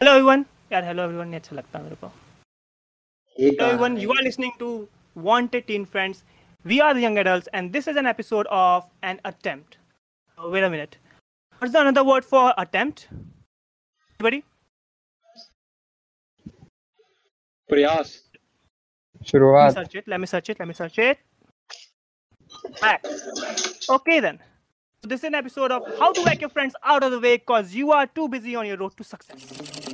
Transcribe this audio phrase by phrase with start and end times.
[0.00, 2.10] Hello everyone यार hello everyone नहीं अच्छा लगता मेरे को
[3.36, 4.26] Hey Hello everyone, you are guys.
[4.26, 4.66] listening to
[5.26, 6.18] Wanted Teen Friends.
[6.72, 9.78] We are the young adults, and this is an episode of an attempt.
[10.38, 10.98] Oh, wait a minute.
[11.62, 13.06] What's the another word for attempt?
[13.14, 14.42] Anybody?
[17.72, 20.08] प्रयास Let me शुरुआत search it.
[20.14, 20.62] Let me search it.
[20.64, 21.24] Let me search it.
[22.82, 23.10] Back.
[23.98, 24.42] Okay then.
[25.02, 27.36] So this is an episode of how to whack your friends out of the way
[27.38, 29.85] because you are too busy on your road to success.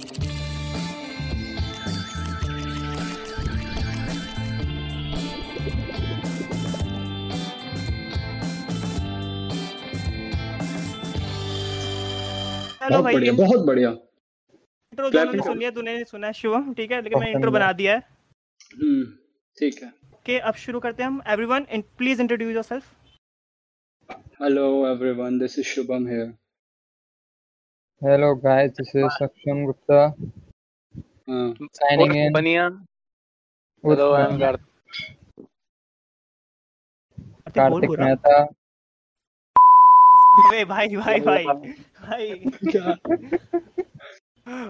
[12.90, 17.02] बहुत बढ़िया बहुत बढ़िया। Intro दोनों ने सुन लिया तूने सुना है शिवम ठीक है?
[17.02, 18.00] लेकिन मैंने इंट्रो बना दिया है।
[18.82, 19.04] हम्म
[19.58, 21.66] ठीक है। ओके अब शुरू करते हैं हम। Everyone
[21.98, 22.94] please introduce yourself
[24.41, 26.34] hello everyone this is Shubham here
[28.02, 30.00] hello guys this is Saksham Gupta
[31.30, 31.44] हाँ।
[31.80, 32.74] Signing in Baniyan.
[33.84, 34.57] with Hello, uh,
[37.55, 38.35] Kartik Mehta.
[40.34, 42.34] अबे भाई भाई भाई भाई।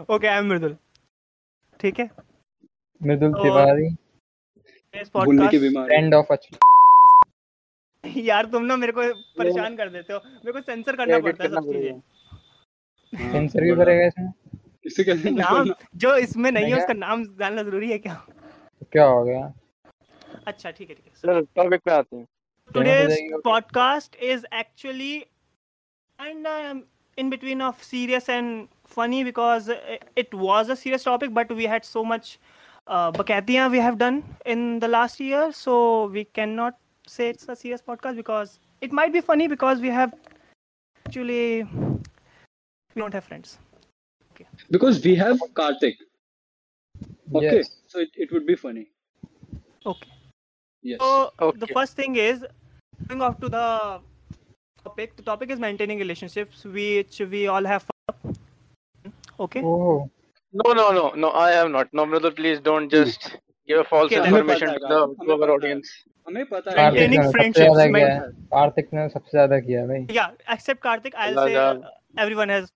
[0.10, 0.78] Okay I am Mridul.
[1.80, 2.10] ठीक है?
[3.02, 3.88] मृदुल तो- तिवारी
[5.02, 6.34] इस पॉडकास्ट बीमारी। फ्रेंड ऑफ़
[8.18, 9.02] यार तुम ना मेरे को
[9.38, 12.00] परेशान कर देते हो। मेरे को सेंसर करना पड़ता है सब चीज़ें
[13.32, 14.32] सेंसर भी करेगा इसमें?
[14.86, 18.26] इसे कैसे नाम जो इसमें नहीं है उसका नाम जानना ज़रूरी है क्या?
[18.80, 19.54] तो क्या हो गया?
[20.48, 23.42] अच्छा ठीक है ठीक है। चलो टॉपिक पे आते हैं। Famous हो today's जाएगी
[26.20, 26.84] and um,
[27.18, 31.66] in between of serious and funny because it, it was a serious topic but we
[31.66, 32.40] had so much
[32.88, 37.56] uh, bakatiyan we have done in the last year so we cannot say it's a
[37.56, 40.14] serious podcast because it might be funny because we have
[41.06, 41.64] actually
[42.96, 43.58] we don't have friends.
[44.34, 44.48] Okay.
[44.70, 45.96] Because we have Karthik
[47.36, 47.70] okay Yes.
[47.88, 48.90] so it, it would be funny.
[49.86, 50.12] Okay.
[50.82, 51.00] Yes.
[51.00, 52.46] So the first thing is
[53.08, 54.00] going off to the
[54.86, 55.16] topic.
[55.16, 57.84] The topic is maintaining relationships, which we all have.
[57.84, 58.36] fun.
[59.40, 59.62] Okay.
[59.62, 60.10] Oh
[60.54, 61.30] No, no, no, no.
[61.30, 61.88] I am not.
[61.94, 63.24] No, brother, please don't just
[63.68, 65.94] give a false Okay, information to the to our audience.
[66.28, 68.20] हमें पता है Kartik Maintaining ने सबसे ज़्यादा किया
[68.52, 71.90] कार्तिक ने सबसे ज़्यादा किया भाई Yeah, except Karthik, I'll Allah say Allah.
[71.90, 72.70] uh, everyone has.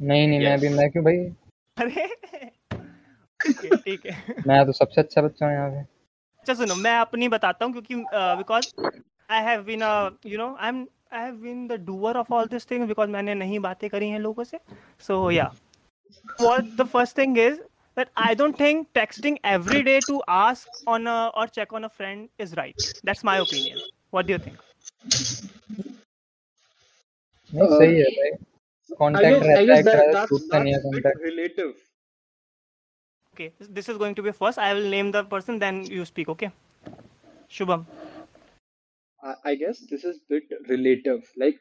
[0.00, 1.18] नहीं नहीं मैं भी मैं क्यों भाई
[1.82, 2.06] अरे
[3.40, 5.80] ठीक है ठीक है मैं तो सबसे अच्छा बच्चा हूँ यहाँ पे
[6.40, 7.94] अच्छा सुनो मैं अपनी बताता हूँ क्योंकि
[8.42, 8.70] because
[9.29, 9.81] I have been
[10.31, 13.33] you know I am I have been the doer of all this things because मैंने
[13.35, 14.59] नहीं बातें करी हैं लोगों से
[15.07, 15.51] सो या
[16.43, 17.57] what the first thing is
[17.99, 21.89] that I don't think texting every day to ask on a or check on a
[21.97, 22.85] friend is right.
[23.09, 23.81] That's my opinion.
[24.17, 24.61] What do you think?
[27.53, 30.29] नहीं Uh, सही है भाई I contact guess, I रहता है guess that, एक that's,
[30.29, 31.73] टूटता नहीं है that's a bit context relative
[33.35, 34.57] Okay, this- this is going to be first.
[34.63, 36.31] I will name the person, then you speak.
[36.33, 36.49] Okay,
[37.57, 37.85] Shubham.
[39.23, 41.23] I, I guess this is bit relative.
[41.37, 41.59] Like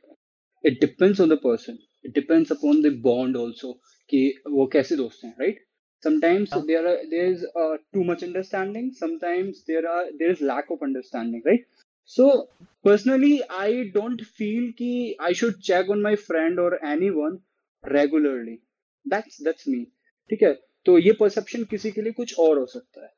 [0.63, 1.79] it depends on the person.
[2.03, 3.75] It depends upon the bond also.
[4.11, 5.59] कि वो कैसे दोस्त हैं, right?
[6.05, 6.67] Sometimes हाँ.
[6.67, 8.93] there are there is uh, too much understanding.
[8.93, 11.67] Sometimes there are there is lack of understanding, right?
[12.05, 12.49] So
[12.85, 17.39] personally, I don't feel कि I should check on my friend or anyone
[17.85, 18.59] regularly.
[19.07, 19.87] That's that's me.
[20.31, 20.53] ठीक है?
[20.87, 23.13] तो ये perception किसी के लिए कुछ और हो सकता है.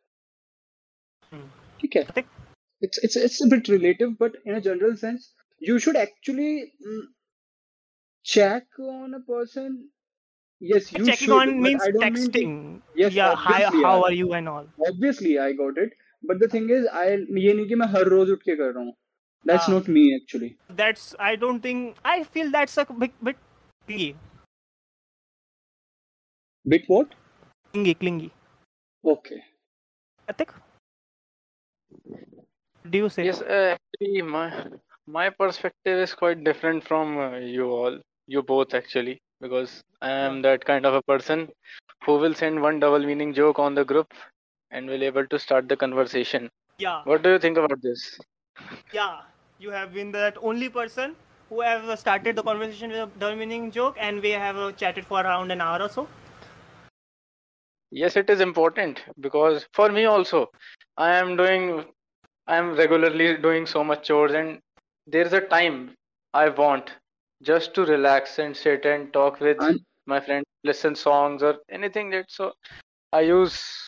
[1.33, 1.49] Hmm.
[1.81, 2.05] ठीक है?
[2.77, 2.77] Karthik?
[2.83, 7.03] it's it's it's a bit relative, but in a general sense, you should actually mm,
[8.25, 9.89] check on a person.
[10.61, 11.31] Yes, you Checking should.
[11.31, 12.81] on but means I don't mean to- texting.
[12.95, 13.35] Yes, yeah.
[13.35, 14.03] Hi, obviously, how yeah.
[14.03, 14.67] are you and all.
[14.89, 15.93] obviously, I got it.
[16.23, 18.85] But the thing is, I ये नहीं कि मैं हर रोज उठ के कर रहा
[18.85, 18.95] हूँ.
[19.45, 19.75] That's हाँ.
[19.75, 20.57] not me actually.
[20.71, 21.15] That's.
[21.19, 21.97] I don't think.
[22.05, 23.37] I feel that's a bit bit
[23.87, 24.15] clingy.
[26.69, 27.15] Bit what?
[27.73, 28.31] Clingy, clingy.
[29.05, 29.43] Okay.
[30.29, 30.55] Karthik?
[32.90, 33.26] Do you say?
[33.26, 34.66] Yes, uh, actually, my
[35.08, 40.42] my perspective is quite different from uh, you all, you both actually, because I am
[40.44, 41.50] that kind of a person
[42.06, 44.14] who will send one double meaning joke on the group
[44.72, 46.50] and will able to start the conversation.
[46.78, 47.02] Yeah.
[47.04, 48.20] What do you think about this?
[48.94, 49.22] Yeah,
[49.60, 51.16] you have been that only person
[51.50, 55.06] who have started the conversation with a double meaning joke, and we have uh, chatted
[55.06, 56.08] for around an hour or so.
[57.92, 60.52] Yes, it is important because for me also,
[60.98, 61.86] I am doing,
[62.48, 64.60] i'm regularly doing so much chores and
[65.08, 65.92] there's a time
[66.34, 66.92] i want
[67.42, 72.10] just to relax and sit and talk with and- my friend listen songs or anything
[72.10, 72.52] that so
[73.14, 73.88] i use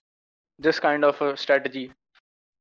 [0.59, 1.91] this kind of a strategy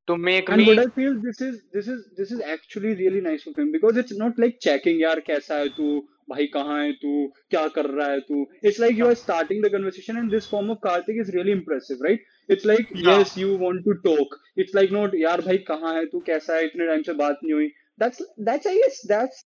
[0.07, 0.67] to make and me...
[0.67, 3.97] what I feel this is this is this is actually really nice of him because
[3.97, 5.89] it's not like checking your kaisa hai tu
[6.29, 7.11] भाई कहाँ है तू?
[7.49, 8.45] क्या कर रहा है तू?
[8.63, 12.05] It's like you are starting the conversation and this form of Kartik is really impressive
[12.05, 16.05] right it's like yes you want to talk it's like not यार भाई कहाँ है
[16.05, 16.19] तू?
[16.27, 16.65] कैसा है?
[16.65, 17.67] इतने टाइम से बात नहीं हुई.
[17.99, 19.45] That's that's I guess that's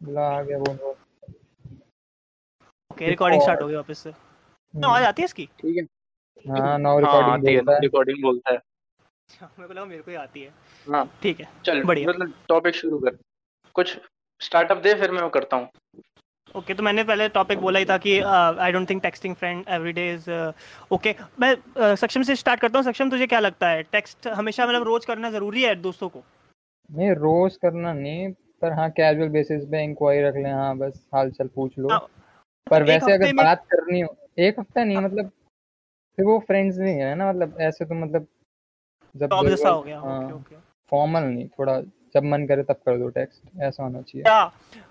[0.00, 0.94] आ गया बोल बोल
[2.90, 5.46] ओके रिकॉर्डिंग स्टार्ट हो गई वापस से। हम्म। आवाज़ आती है इसकी?
[5.60, 5.82] ठीक है।
[6.44, 8.58] हाँ। नौ हाँ रिकॉर्डिंग बोलता है। रिकॉर्डिंग बोलता है।
[9.58, 10.52] मेरे को लगा मेरे को ही आती है।
[10.88, 13.16] हाँ। ठीक है चल बढ़िया। मतलब टॉपिक शुरू कर।
[13.74, 13.98] कुछ
[14.40, 17.84] स्टार्टअप दे फिर मैं वो करता हूँ। ओके okay, तो मैंने पहले टॉपिक बोला ही
[17.84, 20.30] था कि I don't think texting friend everyday is
[20.92, 23.82] okay मैं uh, सक्षम से स्टार्ट करता हूँ। सक्षम तुझे क्या लगता है?
[23.82, 26.22] टेक्स्ट हमेशा मतलब रोज करना ज़रूरी है दोस्तों को?
[26.90, 28.28] नहीं रोज करना नहीं
[28.62, 32.06] पर हाँ कैजुअल बेसिस पे इंक्वायरी रख लें। हाँ बस हाल चाल पूछ लो। हाँ,
[32.70, 35.30] पर वैसे अगर बात करनी हो एक हफ़्ता नहीं मतलब
[36.18, 38.26] फिर वो फ्रेंड्स नहीं है ना मतलब ऐसे तो मतलब
[39.16, 40.56] जब तो जैसा हो गया हाँ, ओके ओके।
[40.92, 41.80] फॉर्मल नहीं थोड़ा
[42.14, 44.44] जब मन करे तब कर दो टेक्स्ट ऐसा होना चाहिए। या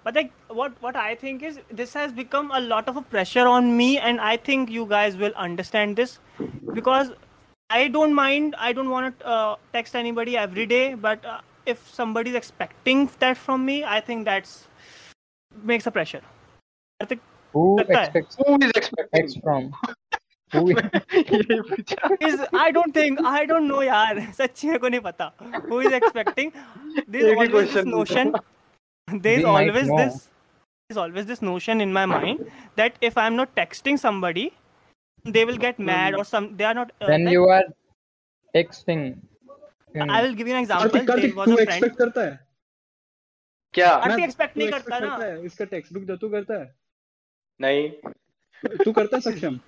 [0.06, 3.46] but like what what I think is this has become a lot of a pressure
[3.48, 7.12] on me and I think you guys will understand this because
[7.70, 11.26] I don't mind I don't want to text anybody everyday but
[11.68, 14.56] if somebody is expecting that from me i think that's
[15.56, 16.22] makes a pressure.
[17.00, 17.22] I think
[17.54, 19.30] who expects who is expecting?
[19.42, 19.72] From
[20.54, 25.02] who यही पूछा is I don't think I don't know यार सच्ची मेरे को नहीं
[25.08, 25.32] पता
[25.70, 28.34] who is expecting there is एक ही always this question notion
[29.26, 29.98] there is We might always know.
[30.04, 32.46] this there is always this notion in my mind
[32.82, 34.46] that if I'm not texting somebody
[35.26, 37.64] they will get mad or some they are not uh, then like- you are
[38.54, 39.04] texting
[40.18, 42.22] I will give you an example Kartik there Kartik was तू a friend expect करता
[42.22, 42.40] है
[43.74, 46.30] क्या कार्तिक मैं- expect तू नहीं expect करता ना। है इसका टेक्स्ट बुक दे तू
[46.30, 46.74] करता है
[47.60, 47.90] नहीं
[48.86, 49.60] तू करता है सक्षम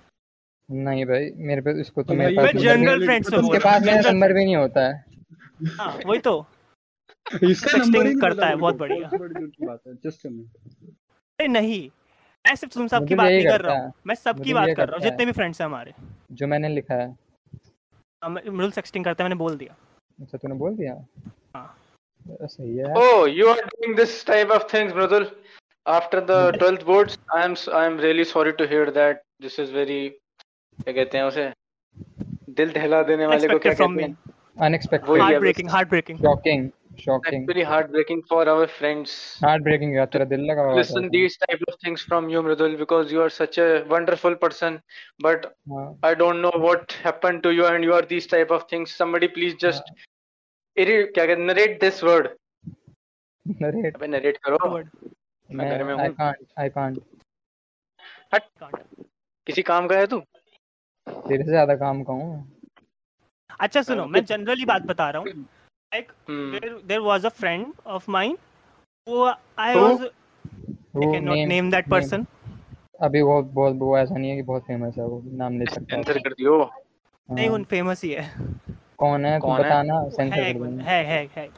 [0.70, 4.32] नहीं भाई मेरे पे इसको तो मेरे पास जनरल फ्रेंड से उसके पास मेरा नंबर
[4.32, 5.04] भी नहीं होता है।
[5.80, 6.46] हाँ वही तो।
[7.50, 9.10] इसका नंबर ही करता है, बहुत बढ़िया।
[9.66, 11.90] बात है जस्ट अरे नहीं
[12.46, 15.02] मैं सिर्फ़ तुम सबकी बात नहीं कर रहा है। मैं सबकी बात कर रहा हूँ
[15.02, 15.92] जितने भी फ्रेंड्स हैं हमारे।
[16.32, 17.16] जो मैंने लिखा है।
[18.28, 19.76] मृदुल सेक्सटिंग करते हैं मैंने बोल दिया।
[20.20, 20.94] अच्छा तूने बोल दिया?
[21.56, 21.78] हाँ।
[22.28, 25.26] तो सही है Oh, you are doing this type of things, Mridul.
[25.86, 29.20] After the 12th boards, I am s- I am really sorry to hear that.
[29.44, 30.00] This is very
[30.82, 31.52] क्या कहते हैं उसे?
[32.58, 34.16] दिल दहला देने वाले को क्या कहते हैं?
[34.66, 36.68] Unexpected heartbreaking heartbreaking shocking
[37.00, 39.10] shocking actually heartbreaking for our friends
[39.62, 42.76] heartbreaking यार तेरा दिल लगा हुआ है listen these type of things from you Mridul
[42.76, 44.78] because you are such a wonderful person
[45.22, 45.46] but
[46.04, 49.26] I don't know what happened to you and you are these type of things somebody
[49.36, 49.92] please just
[50.76, 52.28] क्या कहते narrate this word
[53.46, 54.88] narrate अबे narrate करो। Word
[55.50, 56.98] मैं घर में हूँ। I can't I can't
[58.34, 58.76] हट। Can't
[59.46, 60.18] किसी काम का है तू?
[61.06, 62.44] तेरे से ज़्यादा काम का हूँ
[63.60, 65.44] अच्छा सुनो मैं जनरली बात बता रहा हूँ।
[65.92, 66.46] Like Hmm.
[66.52, 68.32] there there was a friend of mine
[69.06, 69.20] who
[69.58, 69.82] I Who?
[69.82, 70.10] was I
[70.94, 72.26] वो cannot name- name that name- person.
[73.00, 75.96] अभी वो बहुत वो ऐसा नहीं है कि बहुत फ़ेमस है वो नाम ले सकता
[75.96, 76.58] है कर दियो.
[77.28, 78.24] नहीं हाँ, उन फ़ेमस ही है।
[78.98, 79.38] कौन है?
[79.40, 81.48] कौन बताना सेंसर कर देंगे है है है।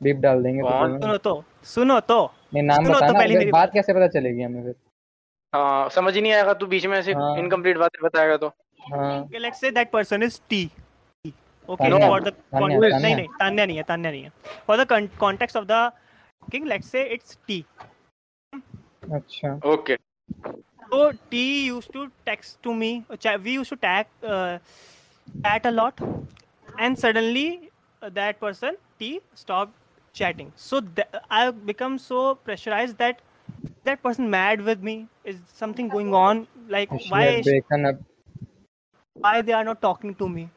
[0.00, 2.18] बीप डाल देंगे तो सुनो तो सुनो तो
[2.54, 4.74] नहीं नाम तो बताना पहले बात। कैसे पता चलेगी हमें फिर?
[5.52, 8.63] हाँ समझ ही नहीं आएगा तू बीच में ऐसे हाँ। इनकम्प्लीट बातें बताएगा तो। हाँ
[9.25, 10.71] okay, let's say that person is T
[11.67, 14.31] okay Tanya, for the Tanya, con- Tanya. नहीं नहीं तान्या नहीं है तान्या नहीं है
[14.67, 15.81] for the con- context of the
[16.51, 17.63] king let's say it's T
[19.17, 19.97] अच्छा okay
[20.91, 23.05] So T used to text to me.
[23.09, 24.59] uh, cha- We used to tag uh,
[25.45, 25.99] chat a lot,
[26.77, 27.69] and suddenly
[28.01, 29.73] uh, that person T stopped
[30.13, 30.51] chatting.
[30.55, 33.21] So th- I've become so pressurized that
[33.83, 35.07] that person mad with me.
[35.23, 36.47] Is something going on?
[36.67, 37.95] Like she why had broken up
[39.23, 40.49] why they are not talking to me?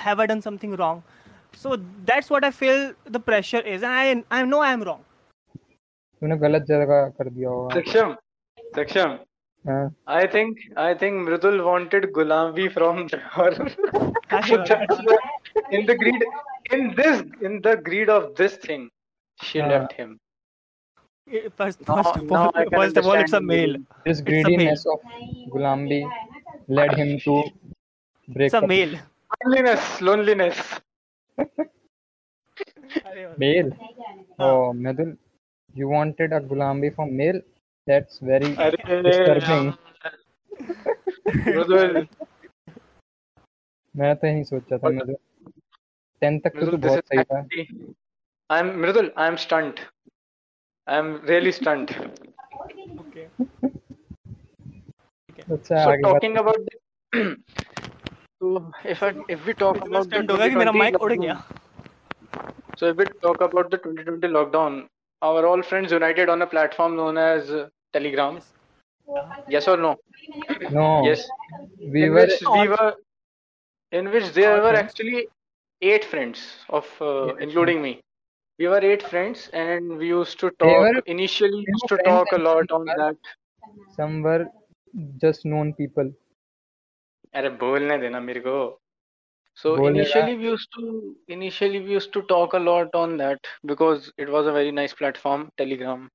[0.00, 1.02] Have I done something wrong?
[1.54, 5.02] So that's what I feel the pressure is, and I I know I am wrong.
[6.20, 8.12] तूने गलत जगह कर दिया होगा सक्षम
[8.76, 9.16] सक्षम
[9.68, 9.84] हाँ
[10.18, 13.00] I think I think Mridul wanted Gulami from
[13.36, 13.50] her.
[15.78, 16.24] in the greed
[16.76, 18.88] in this in the greed of this thing,
[19.42, 19.68] she हाँ.
[19.72, 20.14] left him.
[21.60, 23.76] First, Now- first of now all, I can first of all, it's a understand male.
[24.04, 25.00] this a greediness of
[25.54, 26.00] Gulambi
[26.68, 27.42] led him to
[28.29, 28.99] a up male.
[29.43, 30.57] Loneliness, loneliness.
[33.39, 33.71] male
[34.39, 35.17] oh Medul
[35.73, 37.41] you wanted a Gulambi from male
[37.87, 38.49] that's very
[39.07, 39.73] Disturbing.
[43.95, 45.15] मैं तो यही सोचा था Medul
[46.23, 47.95] 10 तक तो तू बहुत सही था actually.
[48.49, 49.07] I'm Mridul.
[49.15, 49.79] I'm stunned.
[50.87, 51.91] I'm really stunned.
[53.01, 53.27] Okay.
[55.51, 56.75] अच्छा So आगे बात talking about the,
[58.41, 61.43] So if I if we talk about the 2020 lockdown,
[62.75, 64.87] so if we talk about the 2020 lockdown,
[65.21, 67.51] our all friends united on a platform known as
[67.93, 68.39] Telegram.
[69.47, 69.97] Yes or no?
[70.71, 71.03] No.
[71.05, 71.27] Yes.
[71.93, 72.95] We in were which we were
[73.91, 75.27] in which there were actually
[75.83, 77.99] eight friends of uh, including me.
[78.57, 82.71] We were eight friends and we used to talk initially used to talk a lot
[82.71, 83.17] on that.
[83.95, 84.47] Some were
[85.19, 86.11] just known people
[87.34, 88.80] अरे बोलने देना मेरे को.
[89.62, 93.38] So बोलेगा। initially we used to initially we used to talk a lot on that
[93.70, 96.10] because it was a very nice platform, Telegram.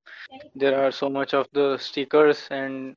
[0.56, 2.94] There are so much of the stickers and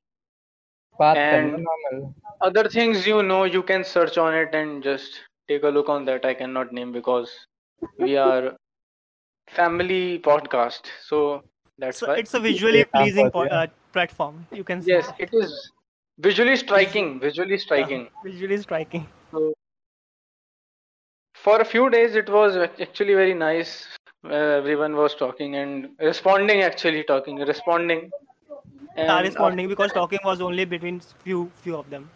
[0.99, 2.13] बात And- करना normal.
[2.49, 6.05] other things you know you can search on it and just take a look on
[6.05, 6.25] that.
[6.25, 7.33] I cannot name because
[7.99, 8.55] we are
[9.47, 10.91] family podcast.
[11.09, 11.43] So
[11.77, 12.15] that's So why.
[12.17, 13.61] it's a visually Yeah, pleasing po- yeah.
[13.63, 14.45] uh, platform.
[14.51, 14.91] You can say.
[14.93, 15.71] Yes, it is
[16.22, 17.20] visually striking.
[17.20, 18.08] Visually Yeah, striking.
[18.24, 19.06] visually striking.
[19.32, 19.54] So
[21.34, 23.86] for a few days it was actually very nice.
[24.24, 28.10] Uh, everyone was talking and responding actually talking, responding.
[28.96, 32.10] Yeah, And responding because talking was only between few few of them.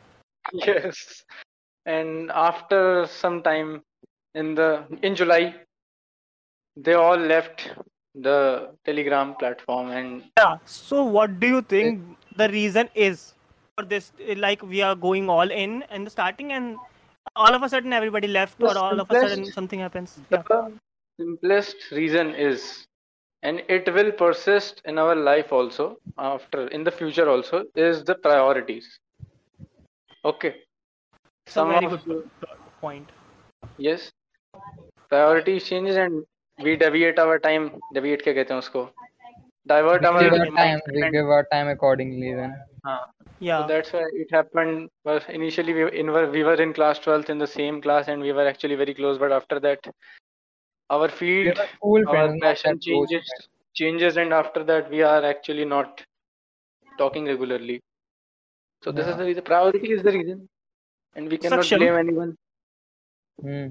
[0.53, 1.25] Yes.
[1.87, 3.83] And after some time
[4.35, 4.69] in the
[5.03, 5.55] in July,
[6.77, 7.71] they all left
[8.15, 10.59] the Telegram platform and Yeah.
[10.65, 13.35] So what do you think the reason is
[13.78, 14.12] for this?
[14.20, 16.78] eh, Like we are going all in in the starting, and
[17.36, 20.20] all of a sudden everybody left, The or all of a sudden simplest- something happens.
[20.36, 20.44] Yeah.
[20.54, 20.62] the
[21.24, 22.68] simplest reason is
[23.44, 25.84] and it will persist in our life also
[26.30, 28.88] after in the future also is the priorities.
[30.32, 30.52] Okay.
[31.48, 33.10] It's a very of good you- po- point.
[33.86, 34.04] yes
[35.14, 36.24] priorities changes and
[36.66, 37.66] we deviate our time
[37.98, 38.84] deviate क्या कहते हैं उसको
[39.74, 40.82] divert We our give our time time.
[40.98, 42.34] We and- give our time accordingly.
[42.42, 42.54] Then
[42.88, 43.00] हाँ.
[43.41, 43.63] Yeah.
[43.63, 44.91] So that's why it happened.
[45.05, 48.23] Was initially we were in we were in class 12th in the same class and
[48.23, 49.19] we were actually very close.
[49.19, 49.81] But after that,
[50.91, 53.49] our we field, were school our friends, passion changes, friends.
[53.75, 56.05] changes, and after that we are actually not
[56.99, 57.81] talking regularly.
[58.83, 59.45] So this is the reason.
[59.45, 60.49] Priority is the reason,
[61.15, 61.79] and we cannot Saksham.
[61.79, 62.37] blame anyone.
[63.41, 63.67] Hmm.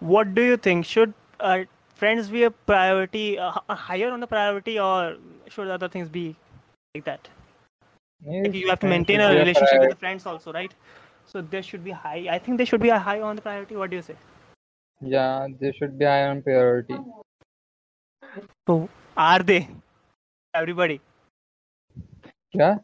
[0.00, 0.84] What do you think?
[0.84, 1.64] Should uh,
[1.94, 5.16] friends be a priority, uh, higher on the priority, or
[5.48, 6.36] should other things be
[6.94, 7.28] like that?
[8.21, 9.93] Like Yes, you have to friends maintain should a be relationship with priority.
[9.93, 10.73] the friends also, right?
[11.25, 12.27] So there should be high.
[12.29, 13.75] I think they should be a high on the priority.
[13.75, 14.15] What do you say?
[15.01, 16.97] Yeah, they should be high on priority.
[18.67, 19.67] So are they?
[20.53, 20.99] Everybody.
[22.55, 22.79] क्या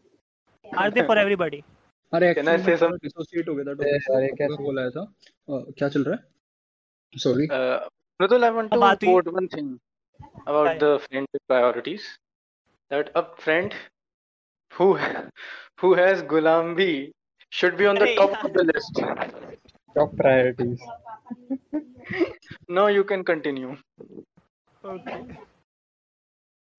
[0.78, 1.64] Are they for everybody?
[2.14, 4.28] अरे Can I actually say मैं थोड़ा dissociate हो गया था ए, topic से अरे
[4.28, 7.80] थोड़ा कैसे कॉल आया था अ, क्या चल रहा है sorry Uh,
[8.22, 9.80] Mridul, I want अब to आती है। quote one thing
[10.46, 10.92] about Yeah, the
[14.77, 14.99] who
[15.81, 17.13] who has Gulambi
[17.51, 19.01] should be on the top of the list.
[19.95, 20.81] Top priorities.
[22.69, 23.77] now you can continue.
[24.85, 25.19] Okay.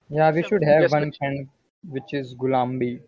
[0.09, 1.47] Yeah, we should have yes, one friend
[1.87, 3.01] which is Gulambi.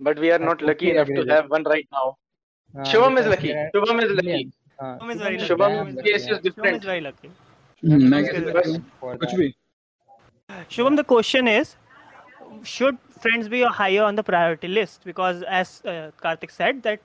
[0.00, 2.16] But we are not lucky enough to have one right now.
[2.76, 3.54] Uh, Shubham is lucky.
[3.74, 4.50] Shubham is lucky.
[4.80, 6.10] Shubham is very lucky.
[6.10, 6.56] Is different.
[6.56, 7.30] Shubham is very lucky.
[10.68, 11.76] Shubham, the question is
[12.63, 15.01] should friends be higher on the priority list?
[15.05, 16.99] Because as uh, Karthik said, that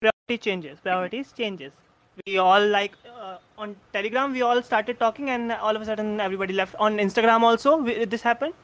[0.00, 1.72] priority changes, priorities changes.
[2.26, 6.20] We all like uh, on Telegram, we all started talking, and all of a sudden
[6.20, 6.74] everybody left.
[6.78, 8.54] On Instagram also, we, this happened.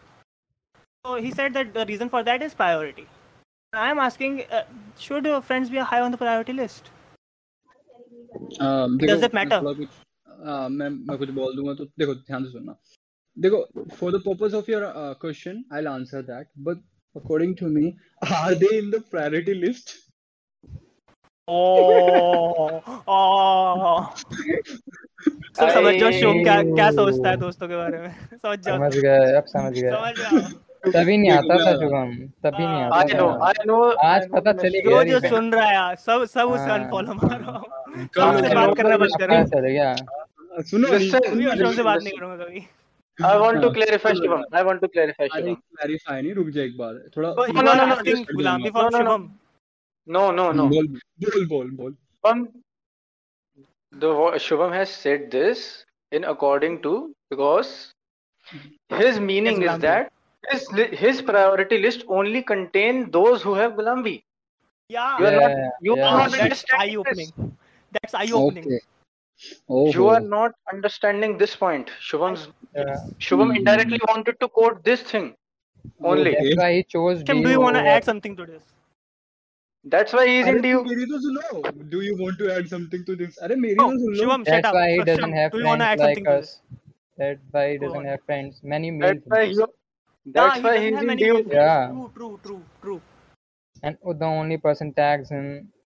[1.05, 3.07] So he said that the reason for that is priority.
[3.73, 4.65] I am asking, uh,
[4.99, 6.91] should uh, friends be high on the priority list?
[8.37, 8.67] अ,
[9.01, 9.59] देखो Does it मैं matter?
[9.63, 9.89] थोड़ा कुछ
[10.29, 12.75] अ, मैं मैं कुछ बोल दूंगा तो देखो ध्यान से सुनना
[13.38, 13.60] देखो
[13.98, 16.78] for the purpose of your uh, question I'll answer that but
[17.16, 17.98] according to me
[18.40, 19.94] are they in the priority list?
[21.48, 24.14] Oh, oh.
[25.60, 28.12] सब समझ जाओ शुभम क्या क्या सोचता है दोस्तों के बारे में?
[28.44, 32.14] समझ जाओ। समझ गए अब समझ गए। समझ जाओ तभी नहीं आता था शुभम
[32.46, 33.96] तभी नहीं हाँ, आता। Know, था I know.
[34.06, 37.14] आज पता मैं चली गया जो सुन रहा है यार, सब सब उसे हाँ। अनफॉलो
[37.14, 37.60] मारो।
[38.16, 42.68] कर लो, सबसे बात करना बंद करो। सुनो सुनो, से बात नहीं करूँगा कभी।
[43.19, 44.43] I want to हाँ, clarify, सुनो, Shubham.
[44.53, 45.57] I want to clarify, अरे Shubham.
[45.77, 48.17] क्लैरिफाई नहीं रुक जा एक बार थोड़ा So No, you no, are no, no, asking
[48.17, 48.99] just- गुलामी No, for no, no.
[48.99, 49.31] Shubham
[50.17, 50.69] No, no, no.
[50.69, 50.87] बोल
[51.25, 52.43] बोल बोल बोल Shubham,
[53.93, 56.93] the wo- Shubham has said this in according to
[57.31, 57.73] because
[58.91, 59.81] his meaning Yes, is Gulambi.
[59.83, 60.13] that
[60.51, 64.23] his li- his priority list only contain those who have Gulambi.
[64.95, 65.51] yeah You are not.
[65.51, 66.09] Yeah, You yeah.
[66.09, 66.99] are not that's understanding eye this.
[66.99, 67.57] opening
[67.97, 68.69] that's eye opening
[69.71, 71.91] okay You ओहो are not understanding this point.
[72.11, 72.45] Shubham's
[72.81, 72.95] Yeah.
[73.27, 73.59] Shubham Hmm.
[73.61, 75.27] indirectly wanted to quote this thing
[76.13, 76.33] only.
[76.37, 76.45] Okay.
[76.47, 78.63] That's why he chose Kim, D do you want to over- add something to this
[79.95, 80.79] That's why he's अरे into you.
[80.85, 83.99] मेरी तो सुनो do you want to add something to this अरे मेरी Oh, तो
[84.05, 84.79] सुन लो Shivam, shut That's up.
[84.79, 86.39] why he So, doesn't Shivam, have do you want to friends add like something to
[86.39, 86.49] us.
[86.49, 86.81] this?
[87.23, 88.09] That's why he Go doesn't on.
[88.13, 88.59] have friends.
[88.75, 89.61] Many male That's why friends.
[89.61, 89.69] you.
[89.69, 91.35] Yeah, That's he why doesn't he's have many into you.
[91.35, 91.61] male friends.
[91.61, 91.87] Yeah.
[91.93, 93.01] True, true, true, true.
[93.83, 95.49] And the only person tags him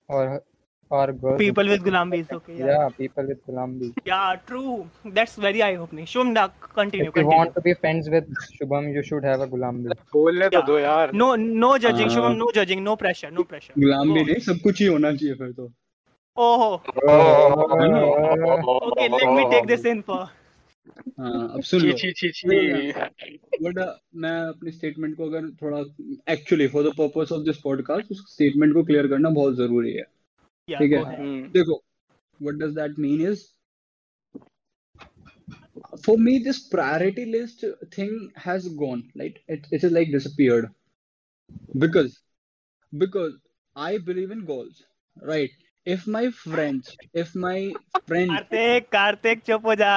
[0.08, 0.20] or
[0.91, 1.37] or girls.
[1.41, 2.55] People with Gulambis, okay.
[2.61, 2.69] Yeah.
[2.71, 3.89] Yeah, people with Gulambi.
[4.05, 4.73] Yeah, true.
[5.17, 6.05] That's very eye-opening.
[6.13, 6.47] Shivam, now
[6.79, 7.37] continue, If you continue.
[7.37, 9.95] want to be friends with Shubham, you should have a Gulambi.
[10.15, 10.65] बोलने तो Yeah.
[10.71, 11.13] दो यार.
[11.23, 11.29] No,
[11.67, 12.37] no judging, हाँ। Shivam.
[12.43, 12.83] No judging.
[12.89, 13.31] No pressure.
[13.39, 13.73] No pressure.
[13.85, 14.27] गुलाम भी Go on.
[14.31, 15.71] नहीं सब कुछ ही होना चाहिए फिर तो
[16.37, 16.81] Oh,
[17.13, 17.63] Oh,
[18.91, 19.09] okay.
[19.09, 20.21] Let me take this in for.
[21.19, 22.47] हाँ अब सुन लो ची ची ची.
[23.63, 23.77] बट
[24.23, 25.79] मैं अपनी स्टेटमेंट को अगर थोड़ा
[26.33, 30.05] actually for the purpose of this podcast उस स्टेटमेंट को क्लियर करना बहुत ज़रूरी है
[30.68, 31.18] ठीक go है ahead.
[31.20, 31.42] Hmm.
[31.52, 31.82] देखो
[32.40, 33.44] what does that mean is
[36.04, 40.70] for me this priority list thing has gone like it, it is like disappeared
[41.78, 42.18] because
[42.92, 43.34] because
[43.76, 44.82] i believe in goals
[45.22, 45.50] right
[45.86, 47.58] if my friends if my
[48.06, 49.96] friend Kartik Kartik चुप हो जा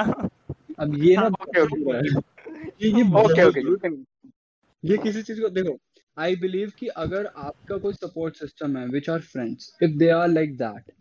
[0.79, 1.79] अब ये ना Okay, okay.
[1.86, 2.21] हो रहा है
[2.81, 3.62] ये ये Okay, बहुत okay.
[3.69, 3.98] You can.
[4.83, 5.77] ये किसी चीज को देखो
[6.18, 10.28] आई बिलीव कि अगर आपका कोई सपोर्ट सिस्टम है which are friends if they are
[10.28, 10.92] like that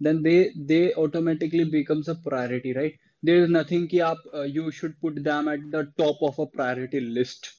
[0.00, 0.38] then they
[0.72, 5.50] they automatically becomes a priority right there is nothing कि आप you should put them
[5.50, 7.52] at the top of a priority list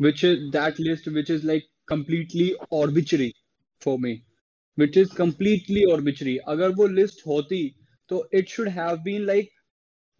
[0.00, 3.34] which is, that list which is like completely arbitrary
[3.82, 4.24] for me,
[4.78, 6.38] which is completely arbitrary.
[6.48, 7.60] अगर वो list होती
[8.10, 9.46] तो it should have been like,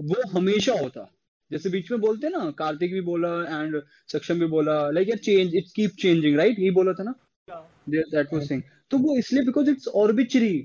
[0.00, 1.13] वो हमेशा होता।
[1.54, 3.80] जैसे बीच में बोलते ना कार्तिक भी बोला एंड
[4.12, 7.14] सक्षम भी बोला लाइक यार change it keep changing right यही बोला था ना?
[7.88, 10.56] दैट वाज थिंग तो वो इसलिए because it's arbitrary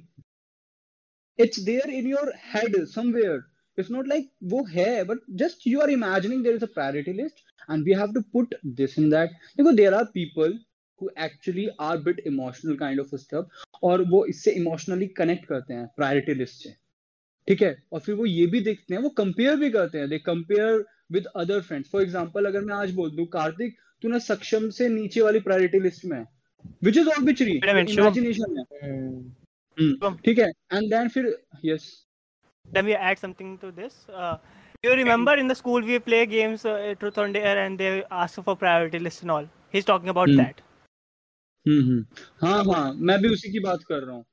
[1.40, 3.44] it's there in your head somewhere
[3.78, 7.72] it's not like वो है but just you are imagining there is a priority list
[7.72, 10.60] and we have to put this in that देखो there are people
[11.02, 15.86] who actually are bit emotional kind of stuff और वो इससे emotionally connect करते हैं
[15.98, 16.74] priority list से।
[17.50, 20.18] ठीक है और फिर वो ये भी देखते हैं वो कंपेयर भी करते हैं they
[20.26, 24.70] compare with other friends for example अगर मैं आज बोल दूँ कार्तिक तू ना सक्षम
[24.80, 26.26] से नीचे वाली प्रायोरिटी लिस्ट में है
[26.84, 29.38] which is Wait a imagination है
[29.78, 29.92] Hmm.
[30.04, 30.16] हम्म.
[30.26, 31.26] ठीक है एंड देन फिर
[31.66, 31.84] yes
[32.66, 33.94] Let me add something to this.
[34.22, 34.34] Uh,
[34.84, 37.92] you remember in the school we play games, uh, Truth or Dare, and they
[38.24, 39.48] ask for priority list and all.
[39.76, 40.42] He's talking about Hmm.
[40.42, 40.62] that.
[41.66, 42.06] हम्म हम्म
[42.42, 44.24] हाँ हाँ मैं भी उसी की बात कर रहा हूँ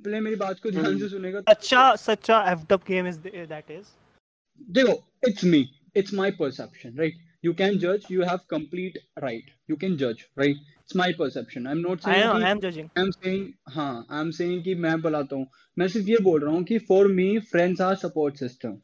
[0.00, 3.86] प्ले मेरी बात को ध्यान से सुनेगा तो अच्छा सच्चा एफड गेम इज़ दैट इज़
[4.70, 4.92] देखो
[5.28, 9.96] it's me it's my perception right you can जज you have complete right you can
[9.96, 13.46] जज right it's my perception I am not saying I am judging I am saying
[13.68, 16.78] हाँ आई am saying कि मैं बुलाता हूँ। मैं सिर्फ़ ये बोल रहा हूँ कि
[16.88, 18.78] for me friends are support system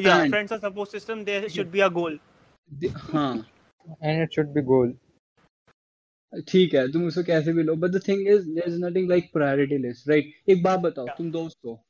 [0.00, 2.18] या friends are support system there should be a goal
[3.12, 3.34] हाँ।
[4.02, 4.94] And it should be goal
[6.48, 9.30] ठीक है तुम उसको कैसे भी लो but the thing is there is nothing like
[9.32, 11.80] priority list right एक बात बताओ तुम दोस्त हो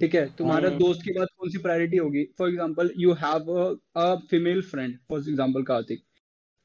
[0.00, 3.50] ठीक है तुम्हारा हम्म। दोस्त के बाद कौन सी प्रायोरिटी होगी for example you have
[3.96, 6.02] a female friend for example Kartik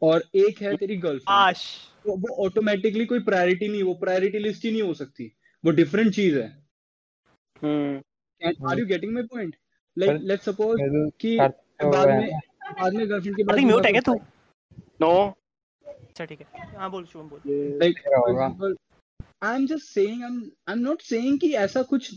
[0.02, 1.64] और एक है तेरी गर्लफ्रेंड Ash.
[2.06, 5.32] वो वो ऑटोमेटिकली कोई प्रायोरिटी नहीं वो प्रायोरिटी लिस्ट ही नहीं हो सकती
[5.64, 6.48] वो डिफरेंट चीज़ है.
[7.62, 9.56] And are you getting my point
[9.98, 10.82] like let's suppose
[11.22, 11.38] कि
[11.82, 12.30] तो बाद में
[12.80, 14.20] बाद में गर्लफ्रेंड के बाद mute है क्या तू?
[15.02, 15.14] No.
[16.16, 16.78] अच्छा ठीक है.
[16.80, 17.42] हाँ बोल शुभम बोल.
[17.82, 18.76] Like?
[19.44, 22.12] I am just saying I am not saying कि ऐसा कुछ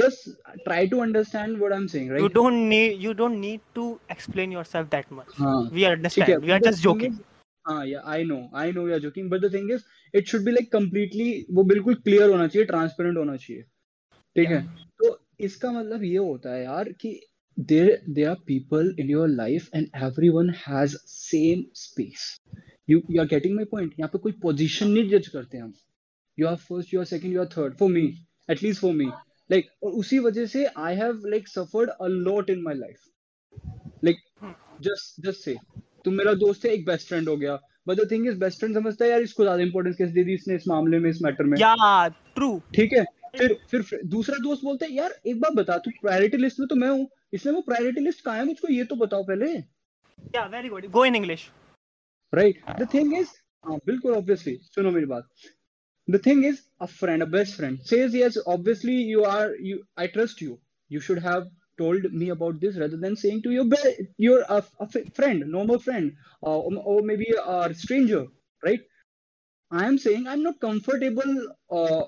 [0.00, 0.28] just
[0.64, 3.86] try to understand what I am saying You right don't need you don't need to
[4.16, 5.34] explain yourself that much.
[5.38, 6.44] हाँ We understand.
[6.44, 7.16] We are but just thing joking.
[7.18, 7.24] is-
[7.64, 9.82] हाँ या I know I know you are joking but the thing is
[10.14, 13.62] it should be like completely वो बिल्कुल clear होना चाहिए transparent होना चाहिए
[14.36, 14.62] ठीक है
[15.00, 15.10] तो
[15.48, 17.18] इसका मतलब ये होता है यार कि
[17.58, 22.26] there there are people in your life and everyone has same space
[22.88, 25.72] you you are getting my point यहाँ पे कोई पोजिशन नहीं जज करते हम।
[26.38, 28.06] You are first you are second you are third for me
[28.50, 29.06] at least for me
[29.50, 32.98] like और उसी वजह से I have like suffered a lot in my life
[34.04, 34.16] like
[34.82, 35.56] just just say
[36.04, 37.58] तुम मेरा दोस्त है एक बेस्ट फ्रेंड हो गया.
[37.88, 40.34] But the thing is best friend समझता है यार इसको ज़्यादा इंपॉर्टेंस कैसे दे दी
[40.34, 41.58] इसने इस मामले में इस मैटर में?
[42.34, 43.04] ट्रू ठीक है?
[43.38, 46.76] फिर फिर दूसरा दोस्त बोलते हैं यार एक बार बता तू प्रायोरिटी लिस्ट में तो
[46.76, 48.68] मैं हूँ। इसलिए वो प्रायोरिटी लिस्ट कहा है मुझको?
[48.68, 49.52] ये तो बताओ पहले।
[50.36, 51.48] या very good go in English
[52.33, 53.29] right the thing is
[53.65, 55.27] हाँ बिल्कुल ऑब्वियसली सुनो मेरी बात
[56.07, 60.07] the thing is a friend a best friend says yes obviously you are you I
[60.19, 60.59] trust you
[60.95, 61.45] you should have
[61.81, 65.45] told me about this rather than saying to your be- your uh, a f- friend
[65.53, 66.11] normal friend
[66.47, 68.19] uh, or, or maybe a stranger
[68.67, 68.83] right
[69.71, 71.33] i am saying i'm not comfortable
[71.79, 72.03] uh,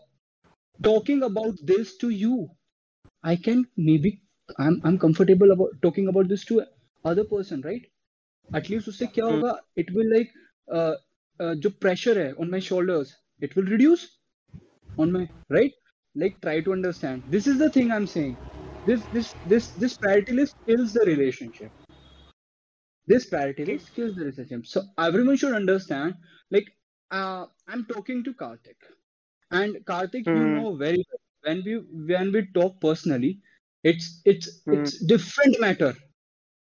[0.89, 2.35] talking about this to you
[3.23, 4.11] i can maybe
[4.65, 6.61] i'm i'm comfortable about talking about this to
[7.13, 7.88] other person right
[8.58, 9.40] At least उससे क्या Hmm.
[9.40, 10.30] होगा it will like
[10.78, 10.94] uh,
[11.42, 13.14] uh, जो pressure है on my shoulders
[13.48, 14.06] it will reduce
[15.04, 15.24] on my
[15.58, 15.74] right
[16.24, 18.36] like try to understand this is the thing i'm saying
[18.90, 21.72] this this this this priority list kills the relationship
[23.06, 26.14] this priority list kills the relationship so everyone should understand
[26.50, 26.68] like
[27.10, 28.88] uh, i'm talking to karthik
[29.60, 30.32] and karthik mm.
[30.40, 30.56] you Hmm.
[30.56, 31.74] know very well when we
[32.12, 33.32] when we talk personally
[33.92, 34.74] it's it's Hmm.
[34.78, 35.92] it's different matter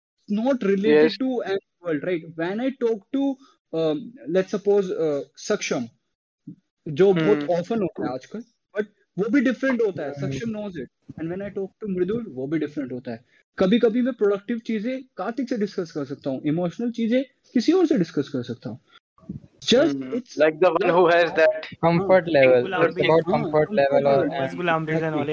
[0.04, 1.24] it's not related Yes.
[1.24, 3.24] to any world right when i talk to
[3.72, 5.88] um, let's suppose uh, saksham
[6.86, 7.50] जो बहुत Hmm.
[7.58, 8.40] Often होता है आजकल
[8.74, 8.86] but
[9.18, 10.88] वो भी different होता है Saksham knows it
[11.18, 13.24] and when I talk to Mridul वो भी डिफरेंट होता है
[13.58, 17.22] कभी कभी मैं प्रोडक्टिव चीज़ें कार्तिक से डिस्कस कर सकता हूँ इमोशनल चीज़ें
[17.54, 18.80] किसी और से डिस्कस कर सकता हूँ
[19.70, 20.14] just Hmm.
[20.16, 21.68] It's Like the one who has that.
[21.84, 22.74] Comfort level.
[22.80, 24.18] It's about हाँ, comfort level or.
[24.42, 25.32] As Gulam Bears and all,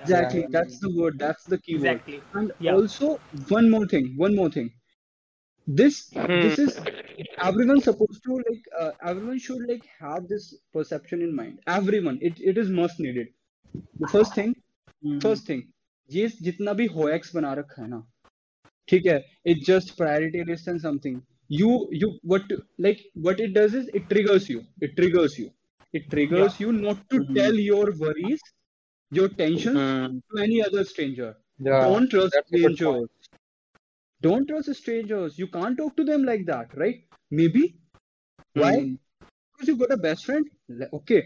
[0.00, 2.18] exactly that's the word that's the key exactly.
[2.20, 2.74] word and Yeah.
[2.74, 3.12] also
[3.48, 4.70] one more thing one more thing
[5.67, 5.95] this
[6.43, 6.79] this is
[7.43, 12.39] everyone supposed to like uh, everyone should like have this perception in mind everyone it,
[12.39, 13.27] it is must needed
[13.99, 14.53] the first thing
[15.27, 15.63] first thing
[16.11, 17.99] ये जितना भी होएक्स बना रखा है ना
[18.89, 19.17] ठीक है
[19.53, 21.17] it just priority list and something
[21.59, 21.69] you
[22.01, 22.53] you what
[22.87, 25.47] like what it does is it triggers you it triggers you
[25.99, 27.39] it triggers you not to Mhm.
[27.39, 28.43] tell your worries
[29.19, 30.19] your tensions Hmm.
[30.31, 31.89] to any other stranger Yeah.
[31.89, 33.05] don't trust that's a good point.
[33.05, 33.14] strangers
[34.26, 37.02] don't trust strangers you can't talk to them like that right
[37.40, 37.64] maybe
[38.54, 38.96] why Hmm.
[39.52, 40.46] because you got a best friend
[41.00, 41.22] okay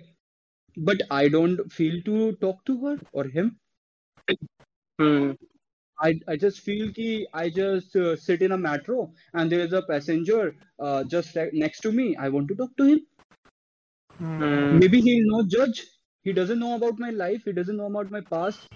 [0.91, 3.59] but i don't feel to talk to her or him
[4.99, 5.33] Hmm.
[6.01, 9.73] I, I just feel ki I just uh, sit in a metro and there is
[9.73, 12.17] a passenger uh, just right next to me.
[12.17, 13.07] I want to talk to him.
[14.19, 14.79] Hmm.
[14.79, 15.87] Maybe he'll not judge.
[16.23, 17.45] He doesn't know about my life.
[17.45, 18.69] He doesn't know about my past,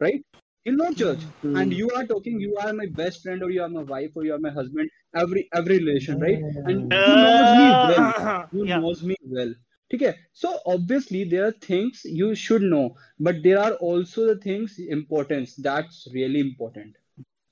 [0.00, 0.24] right?
[0.65, 1.23] He'll not judge.
[1.41, 1.55] Hmm.
[1.55, 2.39] And you are talking.
[2.39, 4.89] You are my best friend, or you are my wife, or you are my husband.
[5.15, 6.39] Every every relation, right?
[6.65, 8.47] And he knows me well.
[8.51, 8.79] You yeah.
[8.79, 9.53] knows me well.
[9.93, 10.13] Okay.
[10.33, 15.55] So obviously there are things you should know, but there are also the things importance
[15.69, 16.95] that's really important,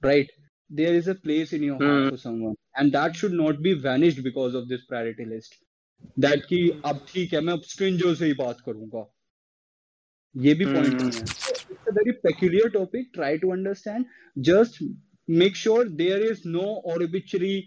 [0.04, 0.30] right?
[0.70, 2.10] There is a place in your heart Hmm.
[2.10, 5.58] for someone, and that should not be vanished because of this priority list.
[6.26, 9.06] That कि अब ठीक है मैं अब stranger से ही बात करूंगा
[10.36, 11.02] ये भी point Hmm.
[11.02, 14.07] नहीं है So, it's a very peculiar topic try to understand
[14.41, 14.83] just
[15.29, 17.59] make sure there is no arbitrary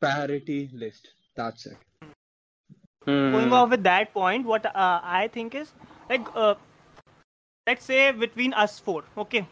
[0.00, 1.78] parity list that's it
[3.30, 3.52] Going Hmm.
[3.52, 5.72] off with that point, what uh, I think is
[6.08, 6.54] like, uh,
[7.66, 9.46] let's say between us four, okay,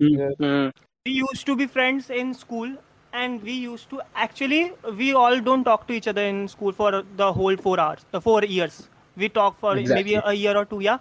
[0.00, 0.68] Hmm.
[1.06, 2.76] we used to be friends in school,
[3.12, 7.02] and we used to actually we all don't talk to each other in school for
[7.22, 8.88] the whole four hours, uh, four years.
[9.16, 10.98] We talk for maybe a year or two, yeah.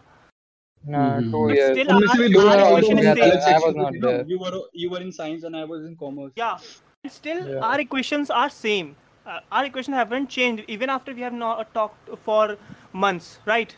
[0.88, 1.32] No, mm-hmm.
[1.32, 1.72] two years.
[1.78, 3.56] Still, our, our equation is same.
[3.56, 4.24] I was not there.
[4.26, 6.32] You were you were in science and I was in commerce.
[6.36, 6.58] Yeah,
[7.04, 7.60] and still yeah.
[7.60, 8.96] our equations are same.
[9.26, 12.56] Uh, our equations haven't changed even after we have not talked for
[12.94, 13.76] months, right?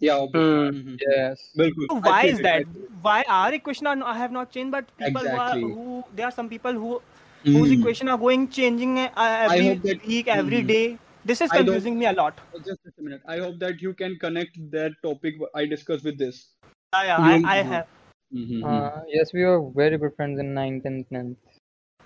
[0.00, 0.26] Yeah.
[0.26, 0.38] Hmm.
[0.38, 0.94] Mm-hmm.
[1.06, 1.50] Yes.
[1.54, 2.64] So why is that?
[3.02, 5.60] Why our equation are, have not changed, but people exactly.
[5.60, 7.00] who, are, who there are some people who
[7.44, 7.52] mm.
[7.52, 7.80] whose hmm.
[7.80, 10.66] equation are going changing uh, every week, every mm.
[10.66, 10.98] day.
[11.24, 12.40] This is confusing me a lot.
[12.54, 13.20] Oh, just a minute.
[13.26, 16.54] I hope that you can connect that topic I discussed with this.
[16.94, 17.86] Yeah, yeah I, I, have.
[18.34, 19.00] Mm-hmm, uh, mm-hmm.
[19.08, 21.36] yes, we were very good friends in 9th and 10th.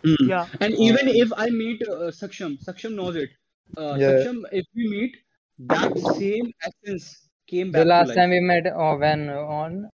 [0.05, 0.29] Mm.
[0.29, 0.47] Yeah.
[0.61, 3.31] And uh, even if I meet uh, Saksham, Saksham knows it.
[3.77, 4.11] Uh, yeah.
[4.11, 5.17] Saksham, if we meet,
[5.61, 7.81] that same essence came back.
[7.81, 9.89] The last time we met, oh, when on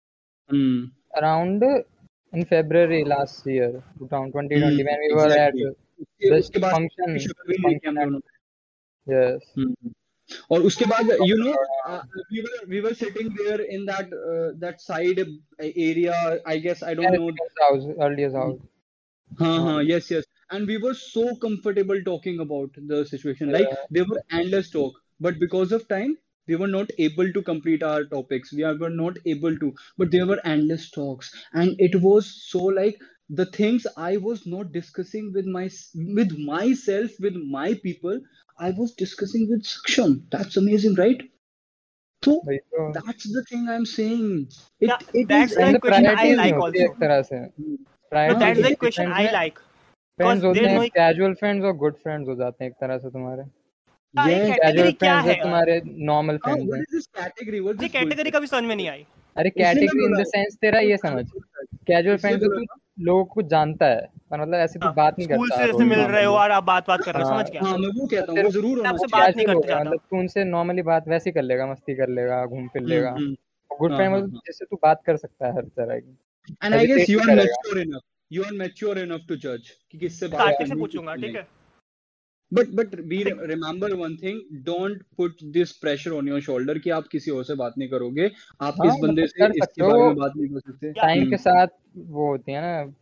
[0.52, 0.92] mm.
[1.20, 1.80] around uh,
[2.34, 4.62] in February last year, 2020, mm.
[4.62, 7.20] when we were at the function.
[7.52, 8.22] function
[9.07, 9.41] Yes.
[9.59, 9.93] हम्म।
[10.53, 11.55] और उसके बाद you know
[11.89, 12.01] uh,
[12.33, 15.21] we were we were sitting there in that uh, that side
[15.87, 18.59] area I guess I don't know Earliest house, earliest house.
[19.41, 20.25] हाँ हाँ yes yes
[20.57, 23.85] and we were so comfortable talking about the situation like Yeah.
[23.99, 26.17] they were endless talk but because of time
[26.49, 30.11] we were not able to complete our topics we are- were not able to but
[30.17, 35.29] there were endless talks and it was so like the things i was not discussing
[35.37, 35.65] with my
[36.17, 38.19] with myself with my people
[38.59, 41.23] i was discussing with saksham that's amazing right
[42.23, 45.69] so वही तो that's the thing i'm saying it, Yeah, it that's is the friends
[45.69, 46.91] and- equation I priorities like नहीं होती also.
[46.91, 49.59] एक तरह से हम्म, No, Priorities that's the होती है equation friends I में like.
[50.19, 52.77] फ्रेंड्स Because होते there's हैं no कैजुअल फ्रेंड्स और गुड फ्रेंड्स हो जाते हैं एक
[52.85, 53.43] तरह से तुम्हारे
[54.15, 55.43] हाँ, ये yes category कैजुअल क्या फ्रेंड्स है है?
[55.43, 55.81] तुम्हारे
[56.13, 58.37] नॉर्मल हाँ, फ्रेंड्स what हैं is this category what's मुझे this कैटेगरी bullshit?
[58.37, 60.97] कभी समझ में नहीं आई अरे इसलिए मैं कैटेगरी इन बोला द सेंस तेरा ये
[61.07, 64.80] समझ कैजुअल इसलिए फ्रेंड्स है बोला तू ना लोगों को जानता है पर मतलब ऐसे
[64.80, 67.24] तो बात नहीं स्कूल करता से मिल रहे हो और आप बात बात कर रहे
[67.24, 67.62] हो हाँ, समझ गया?
[67.62, 70.18] हाँ मैं वो कहता हूँ वो ज़रूर होना आपसे चाहिए। बात नहीं करता मतलब तू
[70.18, 73.36] उनसे नॉर्मली बात वैसे कर लेगा मस्ती कर लेगा घूम फिर लेगा। हम्म,
[73.80, 76.18] गुड हाँ, फ्रेंड हाँ, मतलब जैसे जिससे तू बात कर सकता है हर तरह की
[76.64, 80.28] and I guess you are mature enough you are mature enough to judge कि किससे
[80.28, 81.48] बात कार्तिक से पूछूँगा ठीक है?
[82.52, 86.90] But but we re- remember one thing don't put this pressure on your shoulder कि
[86.90, 88.26] आप किसी और से बात नहीं करोगे।
[88.62, 91.30] आप हाँ, इस बंदे मतलब से इसके बारे में बात नहीं कर सकते। टाइम हम्म,
[91.30, 92.94] के साथ वो होती है ना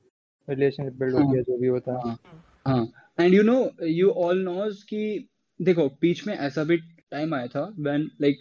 [0.50, 4.10] रिलेशनशिप बिल्ड होती हाँ है। जो भी होता है। हाँ हाँ। And you know you
[4.10, 5.30] all knows कि
[5.62, 6.78] देखो बीच में ऐसा भी
[7.12, 8.40] टाइम आया था when like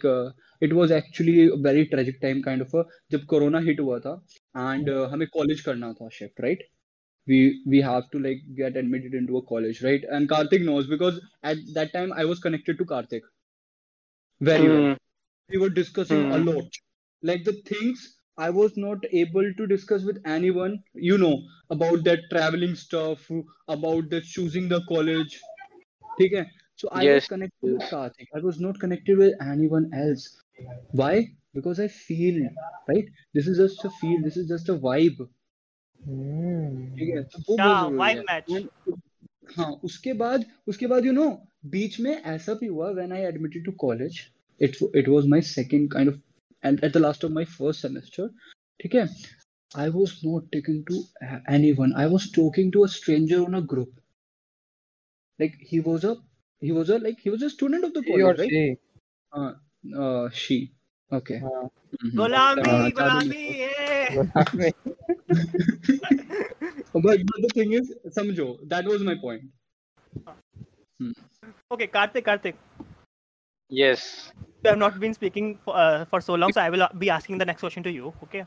[0.61, 4.25] it was actually very tragic time kind of जब कोरोना हिट हुआ था।
[4.57, 6.67] एंड हमें कॉलेज करना था shift right
[7.27, 10.03] we we have to like get admitted into a college right?
[10.09, 13.21] And karthik knows because at that time i was connected to karthik.
[14.39, 14.79] Very well.
[14.79, 14.95] Hmm.
[15.49, 16.45] we were discussing a Hmm.
[16.47, 16.65] lot.
[17.23, 21.35] Like the things i was not able to discuss with anyone you know
[21.75, 23.29] about that traveling stuff
[23.67, 25.39] about the choosing the college.
[26.21, 28.27] Okay so i was connected with karthik.
[28.35, 30.27] I was not connected with anyone else.
[30.91, 31.15] Why?
[31.53, 32.41] Because i feel
[32.89, 33.05] right?
[33.33, 34.21] This is just a feel.
[34.23, 35.27] This is just a vibe
[36.05, 37.13] ठीक
[37.47, 37.55] तो
[39.57, 41.29] हाँ, उसके बाद उसके बाद you know
[41.73, 44.19] बीच में ऐसा भी हुआ when I admitted to college
[44.61, 46.19] it it was my second kind of
[46.63, 48.29] and at the last of my first semester
[48.79, 49.07] ठीक है?
[49.77, 51.03] I was not taken to
[51.55, 53.93] anyone I was talking to a stranger on a group
[55.39, 56.15] like he was a
[56.61, 58.49] he was a like he was a student of the college right?
[58.49, 58.77] she.
[59.33, 59.53] uh
[59.95, 60.71] uh she.
[61.11, 61.37] Okay.
[61.37, 61.67] Uh,
[62.03, 62.19] mm-hmm.
[62.19, 62.25] Uh,
[62.97, 64.72] uh, hey ये
[66.94, 69.42] but, but the thing is, समझो that was my point.
[71.74, 72.56] okay karthik karthik
[73.70, 74.32] Yes.
[74.64, 77.08] you have not been speaking for, uh, for so long so i will uh, be
[77.10, 78.44] asking the next question to you okay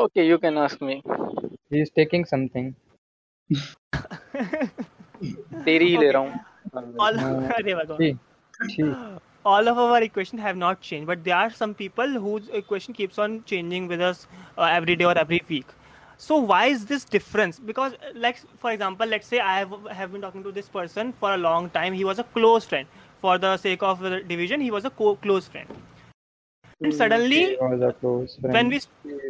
[0.00, 1.02] Okay, you can ask me.
[1.70, 2.68] he is taking something
[5.66, 6.12] तेरी ही ले Okay.
[6.12, 6.32] रहा हूँ
[9.53, 13.19] all of our equation have not changed but there are some people whose equation keeps
[13.25, 15.65] on changing with us uh, every day or every week.
[16.17, 17.59] So why is this difference?
[17.59, 21.13] Because uh, like for example let's say i have, have been talking to this person
[21.19, 21.93] for a long time.
[21.93, 22.87] He was a close friend.
[23.21, 25.67] For the sake of the division he was a co- close friend.
[26.81, 27.57] And suddenly
[28.41, 28.81] when we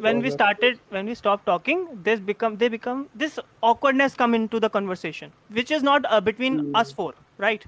[0.06, 4.60] when we started when we stopped talking this become they become this awkwardness come into
[4.65, 6.82] the conversation which is not uh, between mm.
[6.82, 7.65] us four right?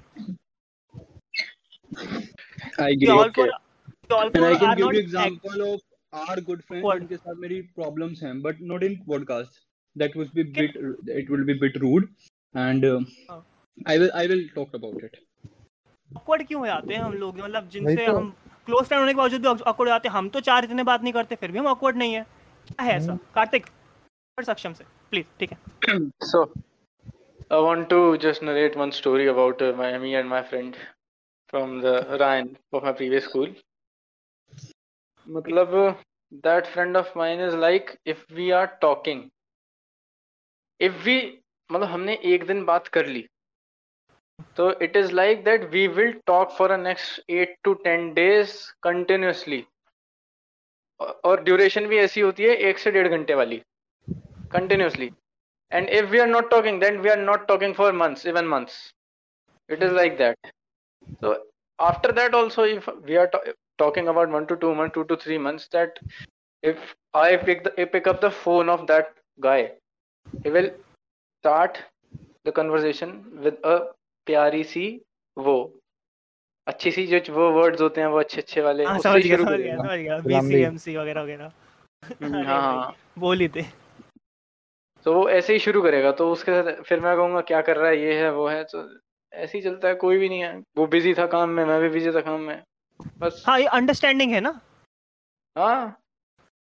[1.96, 3.08] I we agree.
[3.08, 3.46] all Okay.
[4.10, 5.80] we all And I can give you example of
[6.12, 6.98] our good friends What?
[7.00, 9.58] जिनके साथ मेरी problems हैं, but not in podcast.
[9.96, 10.76] That would be bit.
[11.20, 12.08] It will be bit rude,
[12.54, 13.00] and uh,
[13.30, 13.42] हाँ.
[13.86, 15.18] I will I will talk about it.
[16.10, 18.30] awkward क्यों हो जाते हैं हम लोग मतलब जिनसे तो। हम
[18.66, 21.02] क्लोज फ्रेंड होने के बावजूद भी awkward हो जाते हैं हम तो चार इतने बात
[21.02, 22.22] नहीं करते फिर भी हम awkward नहीं है
[22.70, 23.66] क्या है ऐसा कार्तिक
[24.38, 25.98] पर सक्षम से प्लीज़ ठीक है
[26.32, 26.42] So,
[27.50, 30.76] I want to just narrate one story about uh, my me and my friend
[31.50, 33.48] from the Ryan of my previous school.
[35.26, 35.96] मतलब
[36.44, 39.30] that friend of mine is like if we are talking,
[40.80, 41.16] if we
[41.72, 43.26] मतलब हमने एक दिन बात कर ली
[44.56, 48.56] तो is like that we will talk for the next eight to ten days
[48.88, 49.62] continuously
[51.24, 53.62] और ड्यूरेशन भी ऐसी होती है एक से डेढ़ घंटे वाली
[54.54, 55.10] continuously
[55.70, 58.78] and if we are not talking then we are not talking for months even months
[59.68, 60.52] it is like that
[61.20, 61.36] so
[61.78, 65.16] after that also if we are ta- talking about one to two months two to
[65.16, 65.98] three months that
[66.62, 66.76] if
[67.14, 69.72] i pick the I pick up the phone of that guy
[70.44, 70.70] he will
[71.44, 71.78] start
[72.44, 73.76] the conversation with a
[74.26, 74.86] प्यारी सी
[75.36, 75.54] वो
[76.66, 79.28] अच्छी सी जो वो words होते हैं वो अच्छे अच्छे वाले हाँ उससे समझ ही
[79.28, 81.52] गया समझ गया समझ गया गुलामी। बीसीएमसी वगैरह वगैरह
[82.22, 83.62] हम्म, हाँ हाँ बोल ही थे
[85.06, 87.90] तो वो ऐसे ही शुरू करेगा तो उसके साथ फिर मैं कहूँगा क्या कर रहा
[87.90, 88.82] है ये है वो है तो
[89.32, 91.88] ऐसे ही चलता है कोई भी नहीं है वो बिज़ी था काम में मैं भी
[91.88, 92.62] बिज़ी था काम में
[93.18, 94.60] बस हाँ ये अंडरस्टैंडिंग है ना
[95.56, 95.96] हाँ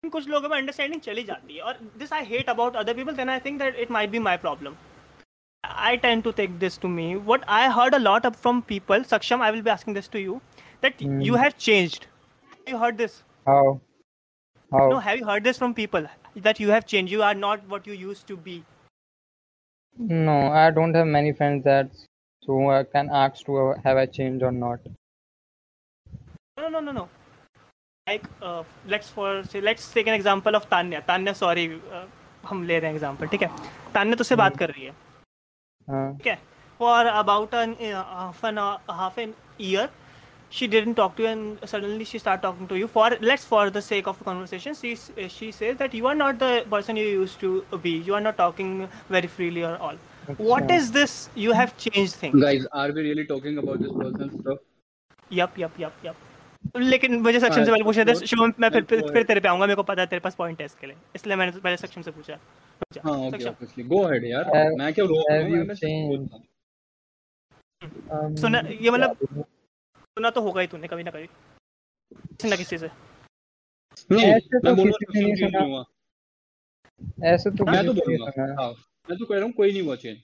[0.03, 3.29] कुछ लोगों में अंडरस्टैंडिंग चली जाती है और this I hate about other people then
[3.29, 4.75] I think that it might be my problem
[5.63, 7.05] I tend to take this to me.
[7.29, 10.19] What I heard a lot of from people, Saksham, I will be asking this to
[10.23, 10.35] you,
[10.83, 11.21] that Hmm.
[11.27, 12.05] you have changed.
[12.51, 13.15] Have you heard this?
[13.49, 13.63] how
[14.71, 16.07] how No, have you heard this from people
[16.47, 17.15] that you have changed?
[17.15, 18.55] You are not what you used to be.
[19.97, 22.05] no I don't have many friends that
[22.46, 24.80] so I can ask to uh, have I changed or not
[26.58, 27.08] No, no, no, no.
[28.06, 31.02] Like, uh, let's for say, let's take an example of Tanya.
[31.06, 32.04] Tanya, sorry, uh,
[32.48, 33.48] हम ले रहे हैं example, ठीक है?
[33.94, 34.92] तान्या तुझसे बात कर रही है,
[35.90, 36.38] हाँ ठीक है?
[36.78, 39.88] For about an uh, half an hour, half an year,
[40.58, 42.88] she didn't talk to you, and suddenly she started talking to you.
[42.96, 46.14] For let's for the sake of the conversation, she s- she says that you are
[46.22, 47.52] not the person you used to
[47.88, 47.92] be.
[48.10, 48.72] You are not talking
[49.16, 50.00] very freely or all.
[50.25, 51.29] What is this?
[51.37, 52.43] You have changed things.
[52.43, 54.57] Guys, are we really talking about this person's stuff?
[55.33, 56.15] Yup yup yup yup
[56.77, 59.47] लेकिन मुझे सक्षम से पहले पूछा था तो- शुभम मैं फिर फिर, तो- तेरे पे
[59.47, 62.01] आऊँगा मेरे को पता है तेरे पास पॉइंट है इसके लिए। इसलिए मैंने पहले सक्षम
[62.01, 62.39] से पूछा।
[63.05, 63.93] हाँ, okay, सक्षम obviously.
[63.93, 64.71] Go ahead, यार.
[64.77, 66.29] मैं क्या रोक रहा हूँ?
[67.85, 69.17] Um, सुना ये मतलब
[69.95, 71.27] सुना तो होगा ही तूने कभी ना कभी।
[72.13, 72.87] किसी ना किसी से।
[74.11, 75.85] नहीं तो मैं बोल रहा हूँ
[77.23, 78.73] ऐसे तो मैं तो नहीं बोलूँगा। हाँ।
[79.07, 80.17] मैं तो कह रहा हूँ कोई नहीं हुआ चेंज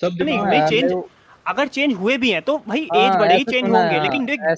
[0.00, 1.08] सब नहीं, दिमाग हाँ को-
[1.46, 4.54] अगर चेंज हुए भी हैं तो भाई एज हाँ, बढ़ेगी चेंज होंगे लेकिन देख a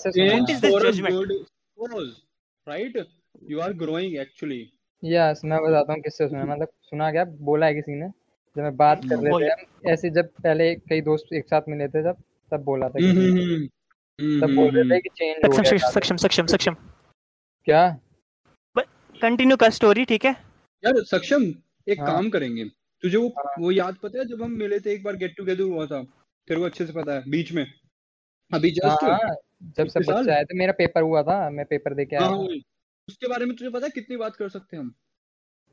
[0.80, 1.18] judgment?
[1.18, 2.12] good cause
[2.66, 2.96] right?
[3.48, 4.60] You are growing actually
[5.02, 7.24] yes मैं बताता हूँ किससे सुना मतलब सुना क्या?
[7.24, 8.08] बोला है किसी ने
[8.56, 12.02] जब मैं बात कर रहे थे ऐसे जब पहले कई दोस्त एक साथ मिले थे
[12.02, 13.68] तब तब बोला था हम्म हम्म
[14.18, 16.74] हम्म तब बोल रहे थे कि चेंज हो सक्षम गया सक्षम सक्षम सक्षम सक्षम।
[17.66, 17.98] क्या?
[19.20, 20.30] कंटिन्यू कर स्टोरी ठीक है?
[20.84, 21.42] यार सक्षम
[21.88, 22.64] एक हाँ। काम करेंगे।
[23.02, 25.62] तुझे वो हाँ। वो याद पता है जब हम मिले थे एक बार गेट टुगेदर
[25.64, 26.02] हुआ था?
[26.48, 27.64] तेरे को अच्छे से पता है बीच में।
[28.50, 29.34] अभी जस्ट हाँ
[29.78, 32.48] जब सब बच्चा आया था मेरा पेपर हुआ था मैं पेपर दे के हाँ आया
[33.08, 34.94] उसके बारे में तुझे पता है कितनी बात कर सकते हैं हम?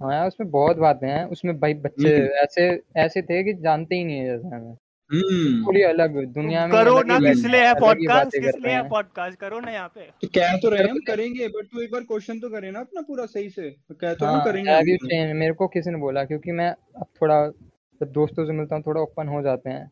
[0.02, 2.10] हाँ यार उसमें बहुत बातें हैं उसमें भाई बच्चे
[2.44, 2.64] ऐसे
[2.98, 4.76] ऐसे थे कि जानते ही नहीं है जैसे हमें।
[5.12, 9.40] हम्म। पूरी अलग दुनिया में करो ना किस लिए है पॉडकास्ट किस लिए है पॉडकास्ट
[9.40, 12.40] करो ना यहाँ पे। तो कह तो रहे हम। करेंगे बट तू एक बार क्वेश्चन
[12.40, 15.36] तो करे ना अपना पूरा सही से। कह तो हम हाँ करेंगे हैव यू चेंज
[15.36, 19.02] मेरे को किसी ने बोला क्योंकि मैं अब थोड़ा जब दोस्तों से मिलता हूँ थोड़ा
[19.02, 19.92] ओपन हो जाते हैं।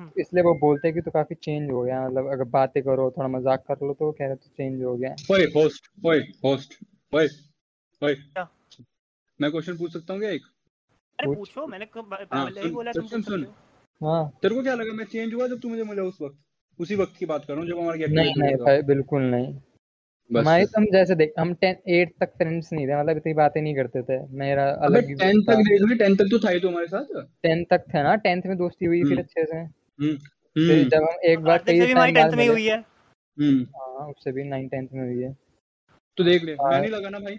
[0.00, 3.10] हम्म। इसलिए वो बोलते हैं कि तू काफ़ी चेंज हो गया मतलब अगर बातें करो
[3.16, 6.78] थोड़ा मज़ाक कर लो तो कह रहे तू चेंज हो गया ओए होस्ट ओए होस्ट
[7.12, 7.26] ओए
[8.02, 8.14] ओए।
[9.40, 10.42] मैं क्वेश्चन पूछ सकता हूँ क्या एक?
[11.18, 13.46] अरे पूछो। मैंने हाँ, पहले ही बोला तुम सुन,
[14.02, 16.38] हो। हाँ तेरे को क्या लगा मैं चेंज हुआ जब तू मुझे मिला उस वक्त?
[16.78, 19.54] उसी वक्त की बात कर रहा हूँ जब हमारा नहीं नहीं भाई बिल्कुल नहीं।
[20.30, 23.34] बस। हमारी तो हम जैसे देख हम टेन एट तक फ्रेंड्स नहीं थे मतलब इतनी
[23.34, 26.50] बातें नहीं करते थे। मेरा अलग ही था। तक देख ली टेंथ तक तो था
[26.50, 29.44] ही तो हमारे साथ। टेंथ तक थे ना टेंथ में दोस्ती हुई फिर हम्म। अच्छे
[29.44, 30.16] से। हम्म
[30.56, 33.62] फिर हम्म। जब हम एक बार कई भी हमारी टाइम बाद में हुई है। हम्म।
[33.76, 35.32] हाँ उससे भी नाइन टेंथ में हुई है।
[36.18, 37.38] तो देख ले हाँ। मैं नहीं लगा ना भाई।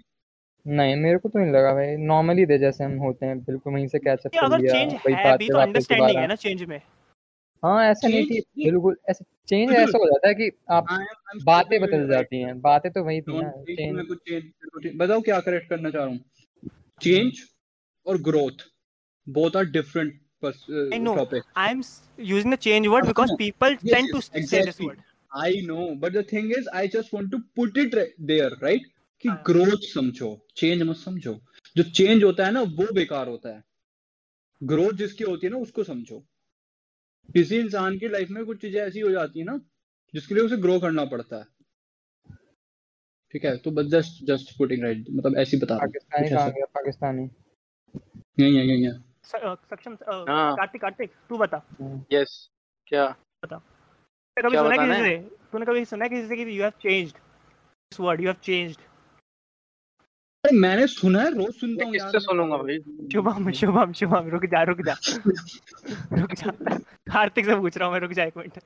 [0.66, 3.88] नहीं मेरे को तो नहीं लगा भाई। नॉर्मली दे जैसे हम होते हैं बिल्कुल वहीं
[3.88, 5.40] से कैच अप कर लिया कोई बात
[5.92, 6.82] नहीं है ना चेंज में।
[7.64, 10.86] हाँ ऐसा नहीं कि बिल्कुल ऐसे चेंज ऐसा हो जाता है कि आप
[11.46, 16.04] बातें बदल जाती हैं बातें तो वही थी ना चेंज बताओ क्या करेक्ट करना चाह
[16.04, 16.20] रहा हूँ?
[17.02, 17.42] चेंज
[18.06, 18.66] और growth
[19.28, 21.82] both are different topic I am
[22.20, 25.00] using the change word because people tend to say this word
[25.32, 28.88] I know but the thing is I just want to put it there right
[29.24, 29.44] कि हाँ.
[29.48, 31.34] Growth समझो change मत समझो।
[31.76, 33.64] जो change होता है ना वो बेकार होता है।
[34.62, 36.20] ग्रोथ जिसकी होती है ना उसको समझो।
[37.34, 39.60] किसी इंसान की लाइफ में कुछ चीज़ें ऐसी हो जाती है ना
[40.14, 41.46] जिसके लिए उसे ग्रो करना पड़ता है।
[43.34, 47.24] ठीक है तो बस जस्ट जस्ट पुटिंग राइट मतलब ऐसे ही बता पाकिस्तानी पाकिस्तानी
[48.40, 48.94] यही है यही है
[49.26, 49.98] सक्षम
[50.30, 51.66] हाँ। कार्तिक कार्तिक तू बता।
[52.12, 52.50] यस
[52.88, 53.06] क्या?
[53.46, 55.18] कभी सुना किसी से?
[55.52, 58.82] तूने कभी सुना है किसी से कि you have changed this word you have changed
[60.46, 62.78] अरे मैंने सुना है रोज सुनता हूँ यार किससे सुनूँगा भाई?
[63.14, 64.96] शुभम शुभम शुभम रुक जा रुक जा।
[66.14, 66.52] रुक जा।
[66.86, 68.60] कार्तिक से पूछ रहा हूँ मैं रुक जा एक मिनट।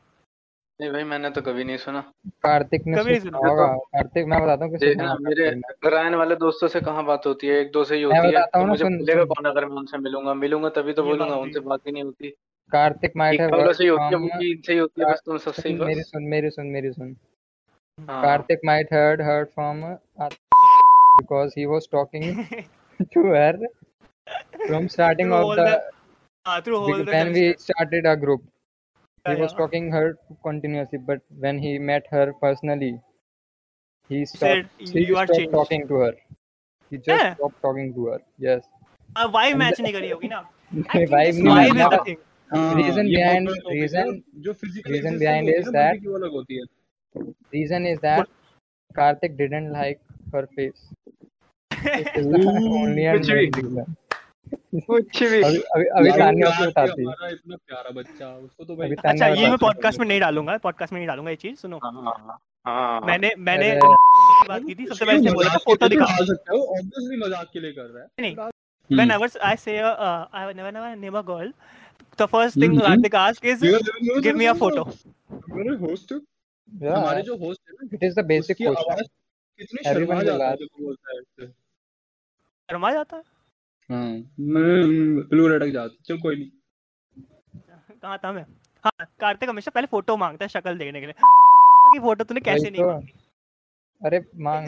[0.81, 4.41] नहीं भाई मैंने तो कभी नहीं सुना। कार्तिक ने कभी नहीं सुना। होगा। कार्तिक मैं
[4.41, 5.49] बताता हूँ किससे देखना मेरे
[5.89, 7.59] रायन वाले दोस्तों से कहाँ बात होती है?
[7.59, 10.69] एक दो से ही होती है। तो मुझे सुन। कौन अगर मैं उनसे मिलूँगा। मिलूँगा
[10.69, 12.29] तभी तो बोलूँगा उनसे बात ही नहीं होती।
[12.71, 15.75] कार्तिक माइट से ही होती है from- इनसे ही होती है बस तुम सबसे ही
[15.75, 17.15] मेरी सुन मेरी सुन मेरी सुन।
[17.99, 20.29] हाँ। might heard heard from uh,
[21.18, 22.26] because he was talking
[23.14, 23.58] to her
[24.66, 25.82] from starting Through of all the
[26.46, 27.72] हाँ through whole the when we semester.
[27.72, 28.42] started our group.
[29.24, 29.58] He Yeah, was yeah.
[29.58, 32.92] talking her continuously, but when he met her personally,
[34.10, 34.40] he stopped.
[34.40, 36.12] said, he "You are stopped changed." talking to her.
[36.90, 37.34] He just Yeah.
[37.36, 38.18] stopped talking to her.
[38.46, 38.64] Yes.
[39.18, 41.90] हाँ, vibe match नहीं करी होगी ना I think Vibe this नहीं vibe is match
[41.90, 42.20] the ना- thing
[42.52, 45.68] हाँ, Reason ये बहुत behind- बड़ा topic है। reason- जो फिजिकल reason behind is होती
[45.68, 46.18] है ना that- बंदे की वो
[50.33, 50.81] है her face.
[52.15, 52.35] And
[53.13, 53.47] कुछ भी।
[54.81, 59.27] कुछ भी अभी अभी अभी को बताती हमारा इतना प्यारा बच्चा उसको तो भाई अच्छा
[59.27, 62.37] ये मैं पॉडकास्ट में नहीं डालूँगा पॉडकास्ट में नहीं डालूँगा ये चीज़ सुनो हाँ हाँ
[62.65, 66.53] हाँ मैंने मैंने बात की थी सबसे पहले इसने बोला था फ़ोटो तो दिखा सकता
[66.53, 70.27] है ऑब्वियसली मज़ाक के लिए कर रहा है नहीं हम्म। whenever I say uh, uh,
[70.31, 71.51] I whenever I name a girl
[72.19, 72.85] the first thing Mhm.
[72.85, 73.59] Karthik asks is
[74.27, 74.85] give me a photo
[75.31, 76.13] हमारे होस्ट
[76.85, 79.09] हमारे जो होस्ट है ना it is the basic उसकी question.
[79.59, 81.47] कितनी शर्मा जाता है जब बोलता है उससे।
[82.69, 83.23] शर्मा जाता है?
[83.89, 84.07] हाँ
[84.39, 86.49] मैं ब्लू अटक जाता चल कोई नहीं।
[88.01, 88.45] कहाँ था मैं?
[88.83, 91.15] हाँ कार्तिक हमेशा पहले फ़ोटो माँगता है शक्ल देखने के लिए।
[91.93, 93.13] की फ़ोटो तूने कैसे नहीं तो। मांगी?
[94.01, 94.17] अरे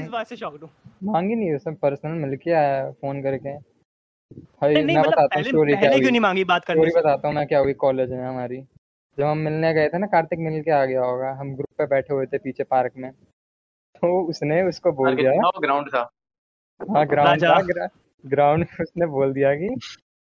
[0.03, 0.69] इस बात से शॉक्ड हूँ।
[1.03, 5.29] मांगी नहीं उसने पर्सनल मिलके आया फ़ोन करके। भाई नहीं नहीं मैं मतलब बताता हूँ
[5.29, 7.73] पहले स्टोरी क्या हुई। क्यों नहीं मांगी बात करने स्टोरी बताता हूँ मैं क्या हुई
[7.73, 8.57] कॉलेज में हमारी।
[9.17, 11.85] जब हम मिलने गए थे ना कार्तिक मिल के आ गया होगा। हम ग्रुप पे
[11.85, 13.11] बैठे हुए थे पीछे पार्क में।
[13.95, 16.09] तो उसने उसको बोल दिया। ग्राउंड था।
[16.81, 17.87] हाँ ग्राउंड। था
[18.23, 19.69] ग्राउंड उसने बोल दिया कि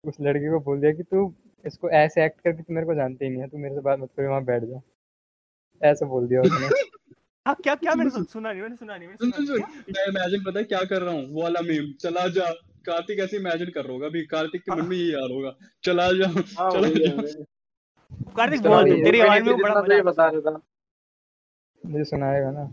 [0.04, 1.32] उस लड़की को बोल दिया कि तू
[1.64, 3.98] इसको ऐसे एक्ट करके तू मेरे को जानते ही नहीं है तू मेरे से बात
[3.98, 4.80] मत कर वहाँ बैठ जा।
[5.82, 6.66] ऐसे बोल दिया उसने।
[7.46, 10.42] हाँ क्या क्या मैंने सुन- सुना नहीं मैंने सुना नहीं मैंने सुन सुना मैं इमेजिन
[10.44, 11.24] पता है क्या कर रहा हूँ?
[11.30, 12.50] वो वाला मीम चला जा।
[12.86, 15.52] कार्तिक ऐसे इमेजिन कर रहा होगा अभी। कार्तिक के मन में यही यार होगा।
[15.84, 16.28] चला जा
[16.62, 17.42] हाँ चला जा।
[18.36, 20.60] कार्तिक बोल तेरी आवाज़ में बड़ा मज़ा आ बता रहा था
[21.84, 22.64] मुझे सुनाएगा ना।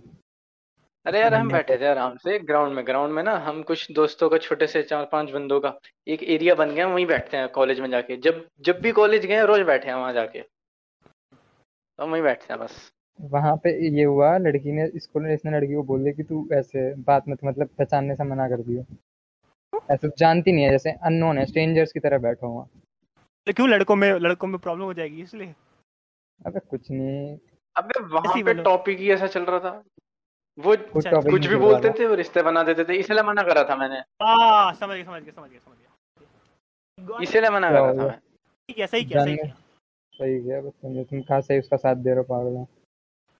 [1.05, 4.29] अरे यार हम बैठे थे आराम से ग्राउंड में ग्राउंड में ना हम कुछ दोस्तों
[4.29, 5.73] का छोटे से चार पाँच बंदों का
[6.07, 9.45] एक एरिया बन गया वहीं बैठते हैं कॉलेज में जाके। जब जब भी कॉलेज गए
[9.45, 14.37] रोज बैठे हैं वहाँ जाके। तो हम वहीं बैठते हैं बस। वहाँ पे ये हुआ
[14.37, 17.69] लड़की ने स्कूल में इसने लड़की को बोल दिया कि तू ऐसे बात मत मतलब
[17.77, 18.85] पहचानने से मना कर दियो।
[19.91, 22.67] ऐसे जानती नहीं है जैसे अननोन है स्ट्रेंजर्स की तरह बैठा हुआ।
[23.47, 25.53] है क्यों लड़कों में लड़कों में प्रॉब्लम हो जाएगी इसलिए?
[26.45, 27.37] अबे कुछ नहीं।
[27.75, 29.81] अबे वहाँ ऐसी पे बोलो। टॉपिक ही ऐसा चल रहा था।
[30.59, 33.99] वो कुछ भी बोलते थे वो रिश्ते बना देते थे इसलिए मना करा था मैंने।
[34.23, 38.17] हाँ समझ गया समझ गया समझ गया समझ गया। इसीलिए मना करा था मैं।
[38.69, 39.53] ठीक है सही किया सही किया।
[40.13, 42.65] सही है बस समझे तुम कहाँ से उसका साथ दे रहे हो पागल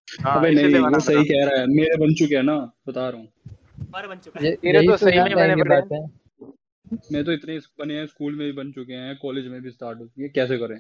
[0.07, 2.55] हाँ। अबे नहीं वो सही कह रहा है मेरे बन चुके हैं ना
[2.87, 3.27] बता रहा हूँ।
[3.79, 6.07] हमारा बन चुका है। ये तेरे तो तो सही में मैंने। बातें
[7.13, 9.99] मैं तो इतने बने हैं स्कूल में भी बन चुके हैं कॉलेज में भी स्टार्ट
[9.99, 10.79] हो चुकी है कैसे करें?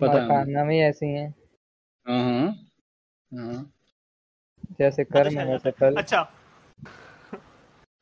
[0.00, 1.34] पता है कारनामे ही ऐसे ही हैं।
[2.06, 2.48] हाँ हाँ
[3.32, 3.70] हाँ।
[4.80, 6.22] जैसे कर्म है वैसे फल अच्छा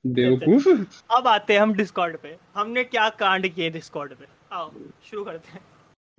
[0.04, 0.68] बेवकूफ़?
[1.10, 4.26] अब आते हैं हम डिस्कॉर्ड पे। हमने क्या कांड किए डिस्कॉर्ड पे?
[4.52, 4.70] आओ
[5.04, 5.60] शुरू करते हैं।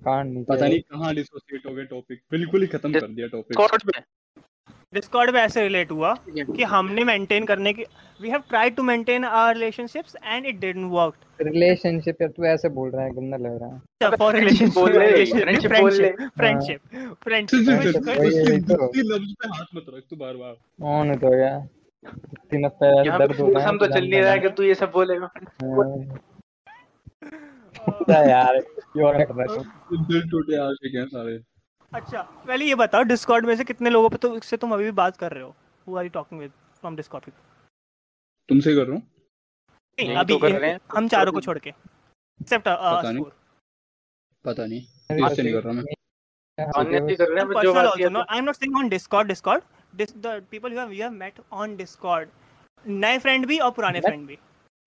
[0.02, 3.56] कांड नहीं पता नहीं कहाँ डिसोसिएट हो गए टॉपिक बिल्कुल ही खत्म कर दिया टॉपिक
[3.56, 4.00] डिस्कॉर्ड पे?
[4.94, 7.82] डिस्कॉर्ड पे ऐसे रिलेट हुआ कि हमने मेंटेन करने की
[8.20, 12.90] we have tried to maintain our relationships and it didn't work relationship तू ऐसे बोल
[12.90, 16.80] रहा है गंदा लग रहा है। फॉर friendship बोल ले, friendship फ्रेंडशिप फ्रेंडशिप
[17.24, 20.54] फ्रेंडशिप तो। लफ्ज पे हाथ मत रख तू बार बार
[20.94, 21.52] ऑन तो गया
[22.50, 24.74] तीन पे दर्द हो रहा है हम तो चल नहीं रहा है कि तू ये
[24.74, 25.28] सब बोलेगा।
[27.80, 29.58] क्या यार क्यों कर रहा है
[30.08, 31.38] दिल टूटे आशिक हैं सारे
[31.92, 34.90] अच्छा पहले ये बताओ डिस्कॉर्ड में से कितने लोगों पे तो इससे तुम अभी भी
[34.98, 35.54] बात कर रहे हो?
[35.86, 37.30] Who are you talking with from Discord
[38.48, 39.02] तुमसे कर रहा हूँ।
[39.98, 43.24] नहीं अभी तो कर रहे हैं। हम चारों को छोड़ के। एक्सेप्ट पता नहीं।
[44.44, 44.80] पता नहीं।
[45.26, 45.84] इससे नहीं कर रहा मैं।
[46.58, 47.16] कर रहे हैं
[47.62, 48.08] जो बात किया
[52.84, 54.38] नए फ्रेंड भी और पुराने फ्रेंड भी।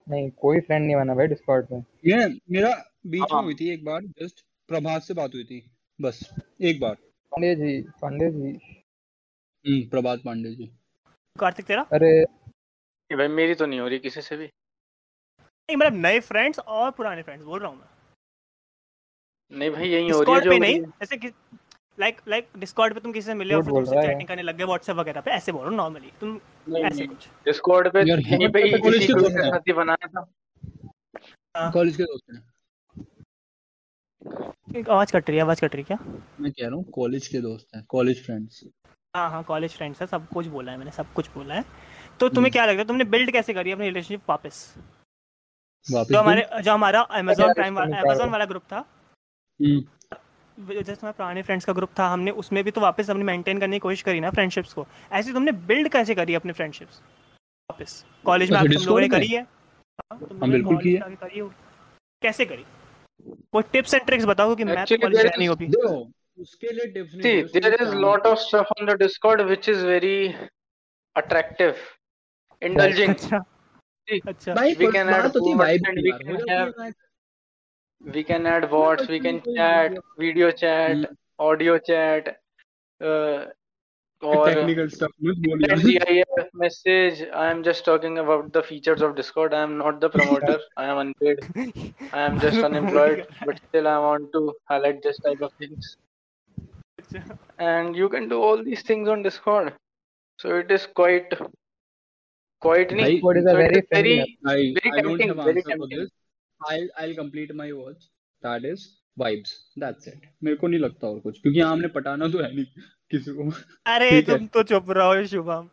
[0.08, 2.70] नहीं कोई फ्रेंड नहीं बना भाई डिस्कॉर्ड पे मैं मेरा
[3.08, 5.60] बीच में हाँ। हुई थी एक बार जस्ट प्रभात से बात हुई थी।
[6.00, 6.20] बस
[6.62, 6.94] एक बार।
[7.32, 8.50] पांडे जी पांडे जी
[9.66, 10.66] हम्म प्रभात पांडे जी
[11.36, 11.82] कार्तिक तेरा?
[11.94, 16.60] अरे। कि भाई मेरी तो नहीं हो रही किसी से भी। नहीं मतलब नए फ्रेंड्स
[16.60, 17.88] और पुराने फ्रेंड्स बोल रहा हूँ मैं।
[19.52, 21.32] नहीं भाई यही हो रही है जो पे नहीं रही है। जैसे कि
[22.00, 24.96] लाइक लाइक डिस्कॉर्ड पे तुम किसी से मिले और तुमसे चैटिंग करने लग गए व्हाट्सएप
[24.96, 26.40] वगैरह पे ऐसे बोलो नॉर्मली तुम
[26.78, 30.26] ऐसे कुछ। डिस्कॉर्ड पे यहीं पे कॉलेज के ग्रुप दोस्त हैं। बनाया था।
[31.58, 32.42] हाँ। कॉलेज के दोस्त हैं।
[34.74, 35.98] आवाज़ कट रही है आवाज़ कट रही क्या?
[36.40, 38.64] मैं कह रहा हूँ कॉलेज के दोस्त हैं कॉलेज फ्रेंड्स
[39.14, 41.64] हाँ हाँ कॉलेज फ्रेंड्स है सब कुछ बोला है मैंने सब कुछ बोला है।
[42.20, 44.74] तो तुम्हें हम्म। क्या लगता है तुमने बिल्ड कैसे करी अपनी रिलेशनशिप वापस?
[45.88, 48.78] वापस जो हमारे जो हमारा अमेजोन प्राइम अमेजोन वाला ग्रुप था।
[49.60, 49.82] हम्म,
[50.60, 53.76] जैसे हमारे पुराने फ्रेंड्स का ग्रुप था हमने उसमें भी तो वापस हमने मेंटेन करने
[53.76, 57.02] की कोशिश करी ना फ्रेंडशिप्स को। ऐसे तुमने बिल्ड कैसे करी अपने फ्रेंडशिप्स
[57.70, 59.42] वापस। कॉलेज में अच्छा, आप तुम लोगों ने करी है?
[59.42, 61.50] हाँ, हम बिल्कुल की है।
[62.22, 62.66] कैसे करी?
[63.54, 65.94] वो टिप्स एंड ट्रिक्स बताओ क्योंकि मैं तो Actually, कॉलेज नहीं अभी देखो
[66.42, 70.16] उसके लिए tips See, there is lot of stuff on the Discord which is very
[71.16, 71.82] attractive,
[72.62, 73.10] indulging.
[73.10, 73.44] अच्छा
[74.28, 77.02] अच्छा भाई we can add है की we can हो है have- vibe।
[78.02, 81.16] We can add bots, we can कोई chat, video- video chat, hmm.
[81.40, 82.26] audio chat,
[83.02, 83.46] uh,
[84.32, 87.22] or technical stuff मत बोलिए GIF message.
[87.44, 89.54] I am just talking about the features of Discord.
[89.54, 90.56] I am not the promoter.
[90.78, 91.42] I am unpaid.
[92.12, 95.90] I am just unemployed, but still I want to highlight this type of things.
[97.02, 97.38] अच्छा
[97.70, 99.74] And you can do all these things on Discord.
[100.40, 101.36] So it is quite,
[102.62, 103.04] quite neat.
[103.04, 104.18] भाई, Discord is a So it very is very,
[104.48, 106.00] I, Very I don't tempting, have very answer for tempting.
[106.00, 106.12] this.
[106.62, 108.10] I'll I'll complete my words.
[108.44, 109.52] That is vibes.
[109.86, 110.28] That's it.
[110.44, 112.66] मेरे को नहीं लगता और कुछ क्योंकि यहाँ हमने पटाना तो है नहीं
[113.14, 113.50] किसी को
[113.94, 115.70] अरे है। तुम तो चुप रहो शुभम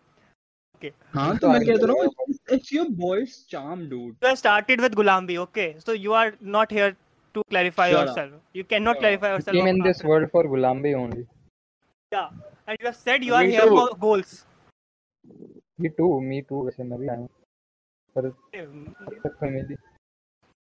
[1.14, 4.14] हाँ तो तो मैं आगे कहता रहा चलेगा हूँ it's your boy's charm dude.
[4.24, 6.93] you have started with gulambi okay so you are not here
[7.34, 8.07] to clarify Shut up.
[8.07, 11.26] yourself you cannot Shut clarify yourself came in this after- world for Gulambi only.
[12.12, 12.30] yeah
[12.66, 13.76] and you have said you are Me here too.
[13.80, 14.32] for goals
[15.78, 17.28] Me too, me too वैसे मैं भी आया हूँ
[18.16, 19.76] पर तक तो मिली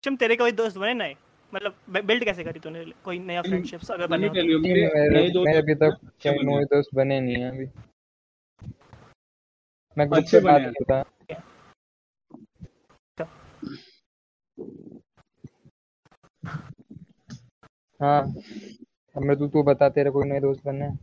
[0.03, 1.15] तुम तेरे कोई दोस्त बने नए
[1.53, 2.83] मतलब बिल्ड कैसे करी तूने?
[3.03, 4.33] कोई नया फ्रेंडशिप्स अगर बने हो?
[4.33, 5.97] मेरे अभी तक
[6.27, 7.65] कोई नए दोस्त बने नहीं हैं अभी।
[9.97, 11.03] मैं ग्रुप अच्छे पे बात बने हैं। करता।
[17.99, 18.21] हाँ।
[19.15, 20.99] अब मैं तू तू बता तेरे कोई नए दोस्त बनने हैं?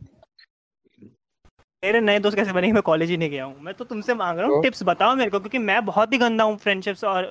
[1.83, 4.39] मेरे नए दोस्त कैसे बनेंगे मैं कॉलेज ही नहीं गया हूँ। मैं तो तुमसे मांग
[4.39, 4.61] रहा हूँ तो?
[4.61, 7.25] टिप्स बताओ मेरे को क्योंकि मैं बहुत ही गंदा हूँ फ्रेंडशिप्स और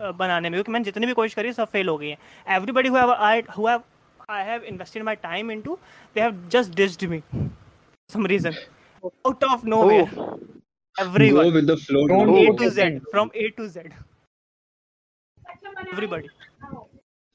[0.00, 2.18] बनाने में क्योंकि मैंने जितनी भी कोशिश करी सब फेल हो गई है।
[2.56, 3.82] Everybody who I who have
[4.30, 5.78] I have invested my time into
[6.14, 7.22] they have just dissed me
[8.10, 8.54] some reason
[9.04, 10.42] out of nowhere
[10.96, 12.00] Oh, Go everyone with the flow.
[12.08, 12.34] Don't bro.
[12.40, 12.74] A go to Z.
[12.74, 13.06] Second.
[13.12, 13.94] from A to Z.
[15.92, 16.28] Everybody.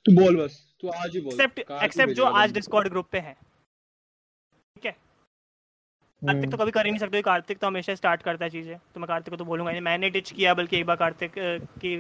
[0.05, 0.53] तू बोल बस.
[0.81, 1.37] तू आज ही बोल.
[1.37, 4.91] Kartik except जो आज Discord group पे है। ठीक है?
[4.91, 8.77] कार्तिक तो हम्म, कभी कर ही नहीं सकते कार्तिक तो हमेशा स्टार्ट करता है चीज़ें।
[8.77, 11.33] तो मैं कार्तिक को तो बोलूँगा नहीं। मैंने टिच किया बल्कि एक बार कार्तिक
[11.83, 11.95] की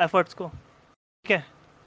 [0.00, 1.38] एफर्ट्स को। ठीक है?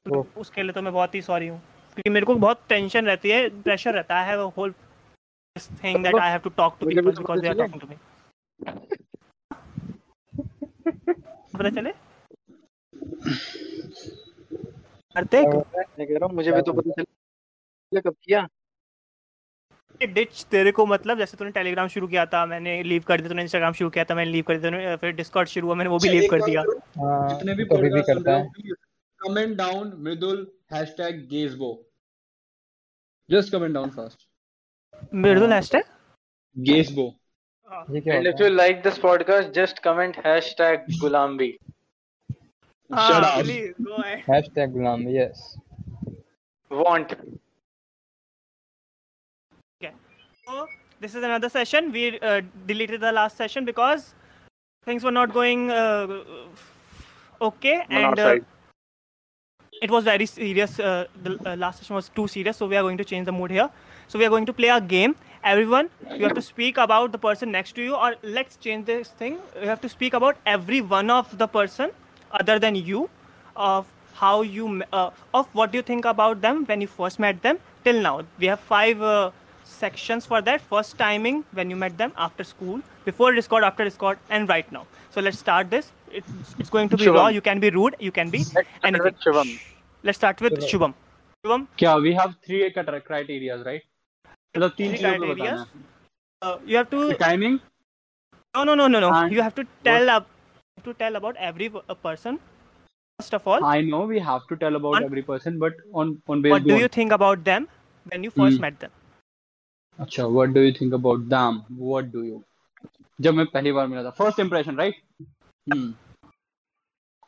[0.06, 1.60] तो उसके लिए तो मैं बहुत ही सॉरी हूँ।
[1.94, 4.74] क्योंकि मेरे को बहुत टेंशन रहती है प्रेशर रहता है whole
[5.84, 7.96] thing that I have to talk to people because they are talking to me
[11.58, 11.92] पता चले?
[15.16, 18.48] मैं कह रहा हूँ मुझे भी तो पता चला। कब किया?
[20.08, 23.42] डिच तेरे को मतलब जैसे तूने टेलीग्राम शुरू किया था मैंने लीव कर दिया तूने
[23.42, 25.98] इंस्टाग्राम शुरू किया था मैंने लीव कर दिया तूने फिर डिस्कॉर्ड शुरू हुआ मैंने वो
[26.00, 26.62] भी अच्छा, लीव कर दिया।
[27.00, 28.50] हाँ जितने भी अभी भी करता है
[29.20, 31.72] comment down Mridul hashtag gazebo
[33.30, 34.28] just comment down fast
[35.16, 35.84] Mridul हाँ। हैशटैग
[36.56, 37.14] गेजबो
[37.92, 38.56] ये क्या And if होता you है?
[38.56, 41.52] like this podcast, just comment hashtag Gulambi.
[42.90, 43.44] Shut up.
[43.44, 45.46] Please go ahead hashtag Ghulam yes
[46.72, 47.14] Want.
[50.52, 50.68] So
[51.00, 51.92] this is another session.
[51.94, 54.14] We uh, deleted the last session because
[54.86, 56.24] things were not going uh,
[57.42, 58.36] okay, and uh,
[59.82, 60.78] it was very serious.
[60.78, 63.32] Uh, the uh, last session was too serious, so we are going to change the
[63.32, 63.70] mood here.
[64.10, 65.16] So we are going to play a game.
[65.42, 69.08] Everyone, you have to speak about the person next to you, or let's change this
[69.08, 69.38] thing.
[69.62, 71.92] You have to speak about every one of the person
[72.42, 73.10] other than you,
[73.56, 77.58] of how you, uh, of what you think about them when you first met them
[77.86, 78.26] till now.
[78.38, 79.32] We have five uh,
[79.72, 84.20] sections for that first timing when you met them after school before discord after discord
[84.30, 84.86] and right now.
[85.12, 85.92] So let's start this.
[86.12, 87.16] It's, it's going to be shubham.
[87.16, 87.28] raw.
[87.28, 87.96] You can be rude.
[88.00, 88.44] You can be
[88.84, 89.16] anything.
[89.26, 89.60] Shubham.
[90.04, 90.94] let's start with shubham.
[91.46, 91.68] Shubham.
[91.80, 93.82] Yeah we have three criteria right?
[94.56, 95.66] So criteria.
[96.42, 97.60] uh, you have to the timing?
[98.56, 99.12] No no no no no.
[99.14, 100.10] And you have to tell what?
[100.10, 100.28] up
[100.84, 101.70] to tell about every
[102.04, 102.40] person
[103.20, 103.64] first of all.
[103.64, 106.78] I know we have to tell about on, every person but on on what do
[106.78, 107.68] you think about them
[108.10, 108.62] when you first mm.
[108.62, 108.92] met them?
[110.02, 112.44] अच्छा what do you think about them what do you
[113.20, 115.02] जब मैं पहली बार मिला था। First impression right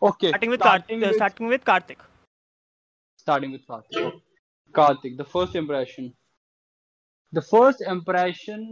[0.01, 2.01] okay starting with Kartik starting with Kartik
[3.19, 4.21] starting with Kartik
[4.75, 6.11] Kartik the first impression
[7.33, 8.65] the first impression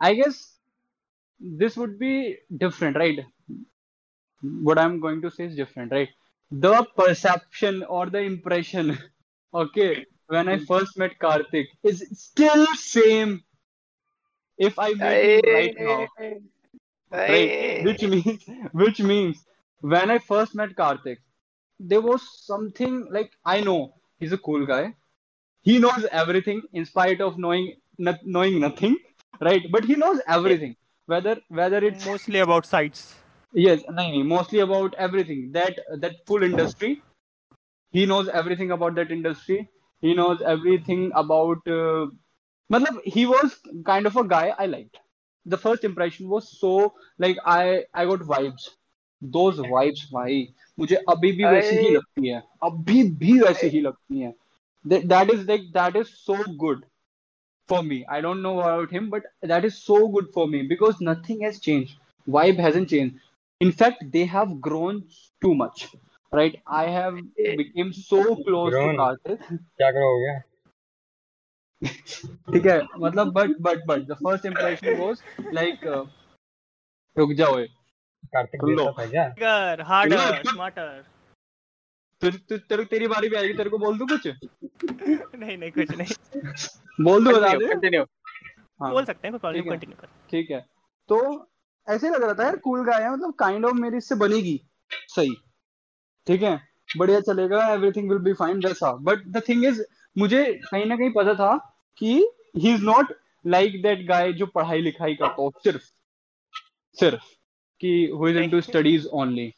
[0.00, 0.42] I guess
[1.62, 2.12] this would be
[2.58, 3.24] different right
[4.42, 6.14] what I am going to say is different right
[6.52, 8.96] the perception और the impression
[9.54, 9.88] okay
[10.28, 10.64] when I hmm.
[10.64, 13.42] first met Karthik is still same.
[14.56, 16.06] If I meet him right now.
[17.10, 17.84] Right.
[17.84, 19.44] Which means which means
[19.80, 21.18] when i first met karthik
[21.78, 24.94] there was something like i know he's a cool guy.
[25.62, 28.96] He knows everything in spite of knowing not, knowing nothing
[29.40, 29.62] right?
[29.70, 30.76] But he knows everything.
[31.06, 33.14] Whether whether it's Mostly about sites.
[33.52, 35.50] yes nahin, nahin, mostly about everything.
[35.52, 37.02] That that full industry.
[37.90, 39.70] He knows everything about that industry
[40.01, 42.07] he knows everything about uh,
[42.71, 44.99] matlab, he was kind of a guy i liked
[45.45, 46.73] the first impression was so
[47.25, 48.69] like i i got vibes
[49.21, 50.39] those vibes भाई
[50.79, 54.33] मुझे अभी भी वैसी ही I- लगती है अभी भी वैसी ही लगती है
[54.91, 56.85] that, that is like that is so good
[57.67, 59.23] for me i don't know about him but
[59.53, 61.97] that is so good for me because nothing has changed
[62.37, 63.15] vibe hasn't changed
[63.67, 65.03] in fact they have grown
[65.41, 65.87] too much
[66.34, 66.54] Right?
[66.74, 67.14] I have
[67.58, 69.38] become so close to karthik.
[69.76, 70.38] क्या करो हो गया
[72.52, 75.22] ठीक है मतलब but but but the first impression was
[75.52, 75.80] like
[77.18, 77.66] रुक जाओ ए
[78.26, 79.34] कार्तिक था क्या.
[82.20, 84.26] फिर तु- तेरे तेरी बारी भी आएगी तेरे को बोल दूँ कुछ?
[85.34, 86.40] नहीं नहीं कुछ नहीं।
[87.00, 88.08] बोल दूँ बता दे। continue.
[88.82, 90.60] हाँ। बोल सकते हैं कोई प्रॉब्लम कंटिन्यू कर ठीक है।
[91.08, 91.48] तो
[91.88, 94.60] ऐसे लग रहा था यार कूल गाय है मतलब काइंड ऑफ़ मेरी इससे बनेगी।
[94.92, 95.36] सही।
[96.28, 96.60] ठीक है?
[96.96, 99.82] बढ़िया चलेगा एवरीथिंग विल बी फाइन वैसा। बट द थिंग इज़
[100.18, 101.56] मुझे कहीं ना कहीं पता था
[101.98, 102.12] कि
[102.56, 103.12] he is not
[103.46, 105.82] like that guy जो पढ़ाई लिखाई करता हो सिर्फ़।
[106.96, 107.22] सिर्फ़।
[107.80, 109.52] कि who is into studies only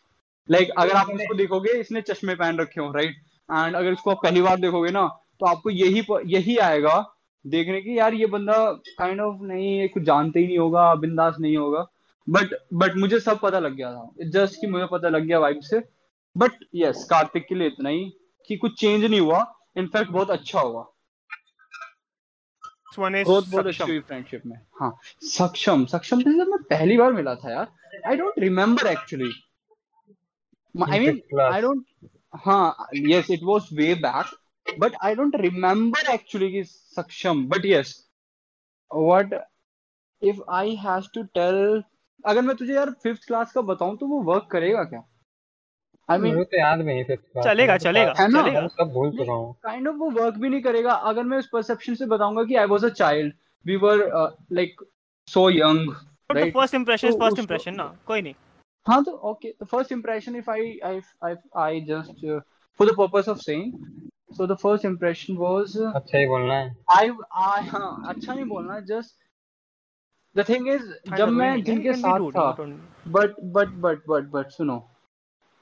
[0.50, 3.16] like अगर आप इसको देखोगे इसने चश्मे पहन रखे हो राइट
[3.48, 5.06] एंड अगर इसको आप पहली बार देखोगे ना
[5.40, 6.96] तो आपको यही यही आएगा
[7.46, 11.36] देखने की यार ये बंदा काइंड ऑफ़ नहीं ये कुछ जानते ही नहीं होगा बिंदास
[11.40, 11.86] नहीं होगा।
[12.28, 15.60] बट बट मुझे सब पता लग गया था। जस्ट कि मुझे पता लग गया वाइब
[15.60, 15.99] से।
[16.36, 18.04] बट यस कार्तिक के लिए इतना ही
[18.46, 19.44] कि कुछ चेंज नहीं हुआ.
[19.76, 20.82] इनफैक्ट बहुत अच्छा हुआ.
[22.98, 24.56] बहुत बहुत अच्छी हुई फ्रेंडशिप में.
[24.80, 27.72] हाँ सक्षम सक्षम से मैं पहली बार मिला था यार.
[28.06, 29.30] I don't remember actually
[30.92, 31.84] I mean I don't
[32.36, 34.26] हाँ yes it was way back
[34.78, 38.10] but I don't remember actually कि Saksham but yes
[38.94, 39.34] what
[40.22, 41.82] if I has to tell
[42.26, 45.02] अगर मैं तुझे यार फिफ्थ क्लास का बताऊँ तो वो वर्क करेगा क्या?
[46.11, 48.42] आई मीन तो याद नहीं चलेगा, चलेगा, है ना?
[48.42, 51.48] चलेगा। सब भूल चुका हूँ काइंड ऑफ़ वो वर्क भी नहीं करेगा अगर मैं उस
[51.52, 53.34] परसेप्शन से बताऊँगा कि I was a child
[53.66, 54.06] we were
[54.52, 54.80] like
[55.26, 55.92] so young
[56.32, 58.34] तो first उसको- impression ना कोई नहीं
[58.86, 59.54] हाँ तो okay
[60.48, 62.40] I I I just uh,
[62.80, 63.72] for the purpose of saying
[64.32, 67.11] so the first impression was uh, अच्छा ही बोलना है I
[67.46, 69.14] I हाँ अच्छा नहीं बोलना just
[70.36, 71.62] the thing is Kind जब मैं.
[71.64, 72.56] जिनके साथ था
[73.08, 74.89] but but but but but सुनो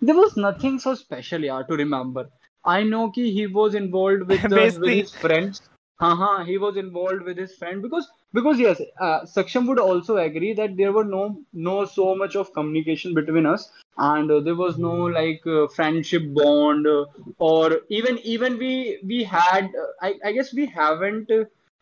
[0.01, 2.28] there was nothing so special yeah to remember.
[2.64, 5.62] I know ki he was involved with, uh, with his friends.
[6.01, 10.53] Haha he was involved with his friend because because yes uh, saksham would also agree
[10.55, 14.78] that there were no no so much of communication between us and uh, there was
[14.78, 17.05] no like uh, friendship bond uh,
[17.38, 21.30] or even even we we had uh, I, I guess we haven't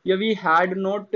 [0.05, 1.15] yeah we had not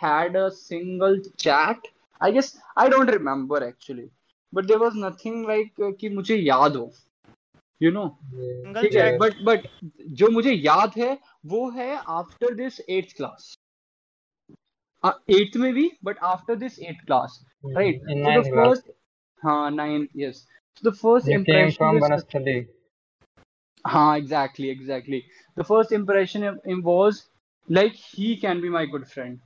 [0.00, 1.78] had a single chat.
[2.20, 4.10] I guess i don't remember actually.
[4.56, 6.90] But there was nothing like की मुझे याद हो।
[7.80, 8.06] You know
[8.82, 9.68] ठीक है but but
[10.12, 13.54] जो मुझे याद है वो है after this eighth class
[15.30, 18.02] eighth में भी but after this eighth class right
[19.42, 19.70] हाँ
[20.92, 21.84] फ़र्स्ट इम्प्रेशन
[23.84, 25.22] हाँ exactly exactly
[25.56, 27.22] the first impression was
[27.68, 29.38] like he can be my good friend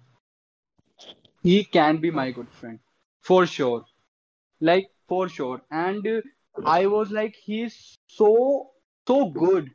[1.44, 2.78] he can be my good friend
[3.26, 3.84] for sure
[4.62, 6.21] like for sure and uh,
[6.65, 7.76] i was like he's
[8.19, 8.30] so
[9.07, 9.69] so good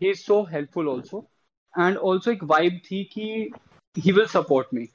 [0.00, 1.24] he's so helpful also
[1.74, 3.50] and also एक vibe थी कि
[3.96, 4.86] he will support me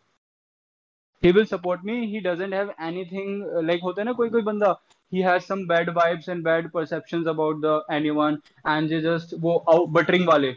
[1.24, 4.42] he will support me he doesn't have anything uh, like होता है ना कोई कोई
[4.42, 4.76] बंदा
[5.12, 9.64] he has some bad vibes and bad perceptions about the anyone and they just वो
[9.74, 10.52] out buttering वाले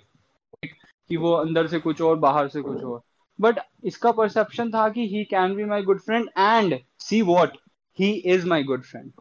[1.09, 3.01] कि वो अंदर से कुछ और बाहर से कुछ और
[3.39, 7.57] बट इसका परसेप्शन था कि he can be my good friend and see what
[8.00, 9.12] he is my good friend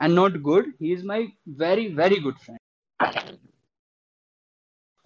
[0.00, 2.58] and not good he is my very very good friend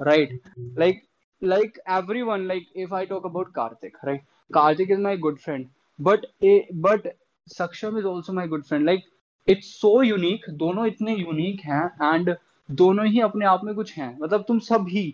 [0.00, 0.30] right
[0.76, 1.02] like
[1.42, 6.26] like everyone like if i talk about karthik right karthik is my good friend but
[6.42, 6.54] a
[6.86, 7.06] but
[7.48, 9.04] saksham is also my good friend like
[9.48, 12.34] it's so unique दोनों इतने unique हैं and
[12.68, 15.04] दोनों ही अपने आप में कुछ हैं मतलब तुम सब ही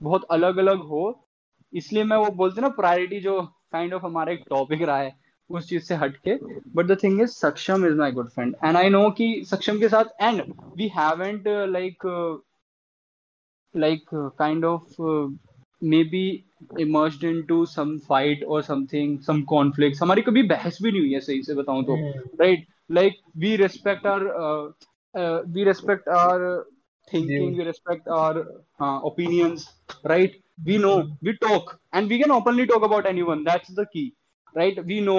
[0.00, 1.02] बहुत अलग अलग हो
[1.72, 3.40] इसलिए मैं वो बोलते ना प्रायोरिटी जो
[3.72, 5.14] काइंड ऑफ़ हमारा एक टॉपिक रहा है
[5.50, 6.34] उस चीज़ से हटके।
[6.76, 9.88] But the thing is Saksham is my good friend and I know की सक्षम के
[9.88, 10.42] साथ and
[10.76, 12.06] we haven't like
[13.74, 14.04] like
[14.38, 15.00] kind of
[16.04, 16.24] maybe
[16.80, 21.42] emerge into Semite और समथिंग सम कॉन्फ्लिक्स हमारी कभी बहस भी नहीं हुई है सही
[21.42, 21.96] से बताऊँ तो।
[22.40, 24.22] Right like we respect our
[25.46, 26.44] we respect our
[27.08, 28.38] thinking we respect our
[29.04, 29.68] opinions
[30.06, 34.12] right we know we talk and we can openly talk about anyone that's the key
[34.54, 34.78] right?
[34.86, 35.16] We know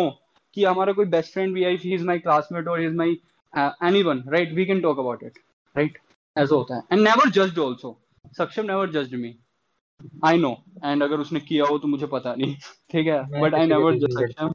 [0.57, 2.95] कि हमारा कोई best friend भी है if he is my classmate or he is
[3.01, 3.09] my
[3.53, 4.55] uh, anyone right?
[4.55, 5.23] We can talk about
[6.35, 7.95] ऐसा होता है। And never judged also.
[8.37, 9.35] Saksham never judged me
[10.25, 10.51] I know
[10.85, 12.55] and अगर उसने किया हो तो मुझे पता नहीं।
[12.91, 13.41] ठीक है?
[13.41, 14.51] बट आई नेवर जज सक्षम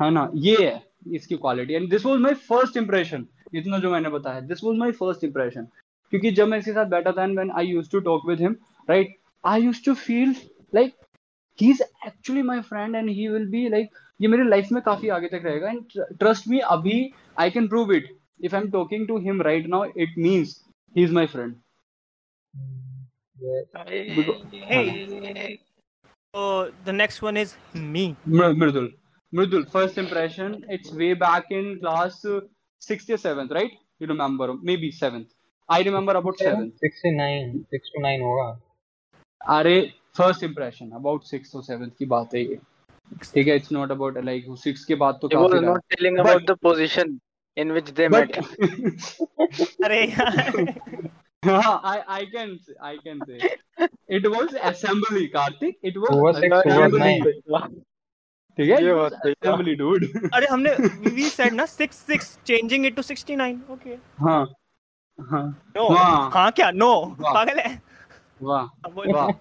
[0.00, 0.30] है ना?
[0.34, 0.82] ये है
[1.14, 4.92] इसकी quality and this was my first impression इतना जो मैंने बताया। This was my
[4.92, 5.66] first impression
[6.12, 8.56] क्योंकि जब मैं इसके साथ बैठा था and when I used to talk with him
[8.88, 10.34] right I used to feel
[10.74, 10.94] like
[11.58, 15.08] he is actually my friend and he will be like ये मेरे लाइफ में काफ़ी
[15.08, 16.98] आगे तक रहेगा। एंड ट्रस्ट मी अभी
[17.40, 18.08] I can prove it
[18.44, 20.64] if I am talking to him right now it means
[20.96, 21.54] he is my friend
[26.34, 28.92] oh the next one is me Mridul.
[29.32, 32.22] Mridul first impression it's way back in class
[32.82, 35.26] 6th right you remember maybe 7th
[35.68, 38.48] I remember about 7th 69 6 होगा।
[39.40, 39.80] अरे
[40.16, 42.58] first impression about 6th और 7th की बात है ये।
[43.34, 47.12] ठीक है it's not about like six के बाद तो काफ़ी But- about the position
[47.56, 48.38] in which they met.
[48.38, 50.72] But अरे यार
[51.42, 52.52] हाँ I I can
[52.90, 53.50] I can say
[54.18, 57.74] it was assembly Karthik it was Who was six, who was assembly nine?
[58.58, 60.74] ठीक है ये it was बात सही है। assembly dude अरे हमने
[61.18, 63.96] we said ना six six changing it to 69 okay
[64.26, 64.40] हाँ
[65.18, 65.44] हाँ
[65.76, 66.90] no वाह। हाँ क्या no
[67.20, 67.72] वाह। पागल है
[68.42, 68.64] वाह।
[69.12, 69.32] वाह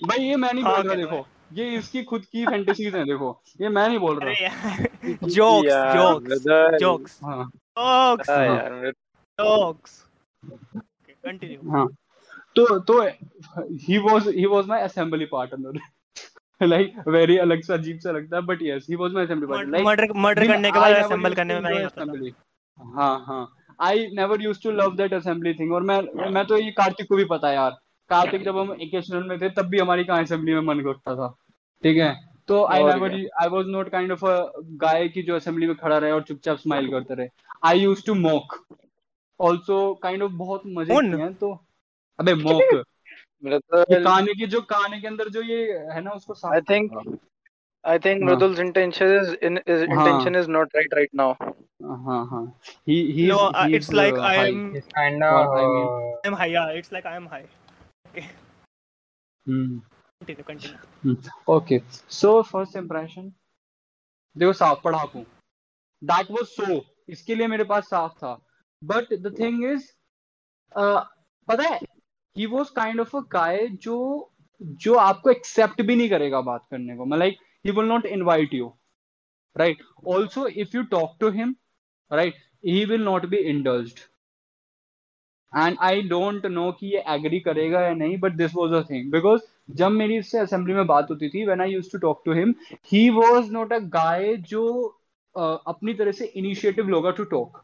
[0.00, 3.30] भाई ये मैं नहीं हाँ, बोल रहा देखो ये इसकी खुद की फैंटेसीज हैं देखो।
[3.60, 4.32] ये मैं नहीं बोल रहा।
[5.26, 5.72] जोक्स
[6.80, 7.20] जोक्स
[9.38, 10.04] जोक्स
[11.72, 11.86] हाँ।
[12.56, 15.78] तो तो he was he was my assembly partner
[16.60, 19.70] like very अलग सा अजीब सा लगता है but yes he was my assembly partner
[19.72, 22.32] like murder murder करने के बाद असेंबल करने में मैं असेंबली
[22.78, 23.46] हाँ हाँ।
[23.78, 26.00] I never used to love that assembly thing और मैं
[26.32, 27.78] मैं तो ये कार्तिक को भी पता है यार।
[28.10, 31.28] कार्तिक जब हम एकेशनल में थे तब भी हमारी कहाँ असेंबली में मन करता था
[31.82, 32.14] ठीक है
[32.48, 34.52] तो I never I was not kind of a
[34.84, 37.28] guy की जो असेंबली में खड़ा रहे और चुपचाप स्माइल करते रहे
[37.64, 38.56] I use to mock
[39.40, 41.52] also kind of बहुत मज़े किए हैं तो
[42.18, 42.82] अबे मॉक
[43.44, 47.18] काने की जो काने के अंदर जो ये है ना उसको साफ़ I think करना।
[47.84, 51.28] I think हाँ। Mridul's intention is in his हाँ। intention is not right right now.
[51.82, 52.42] हाँ हाँ
[52.86, 56.34] he he No, uh, it's like I am It's kind of What I I am
[56.34, 56.46] high.
[56.46, 57.44] Yeah, it's like I am high.
[58.16, 59.78] Hmm.
[60.20, 61.16] Continue, continue.
[61.48, 63.30] Okay, so first impression.
[64.36, 65.20] देखो साफ़ पढ़ाकू
[66.02, 68.32] that was so इसके लिए मेरे पास साफ़ था।
[68.82, 69.86] But the thing is
[70.74, 71.78] पता है
[72.36, 73.96] he was kind of a guy जो
[74.60, 77.26] जो आपको एक्सेप्ट भी नहीं करेगा बात करने को। मतलब
[77.66, 78.72] he will not invite you
[79.56, 81.54] right also if you talk to him
[82.10, 82.34] right
[82.66, 84.00] he will not be indulged
[85.56, 89.10] and I don't know कि ये एग्री करेगा या नहीं but this was a thing
[89.12, 89.40] because
[89.70, 92.54] जब मेरी इससे असेंबली में बात होती थी when I used to talk to him
[92.92, 94.62] he was not a guy जो
[95.34, 97.62] uh, अपनी तरह से इनिशिएटिव लोगा to talk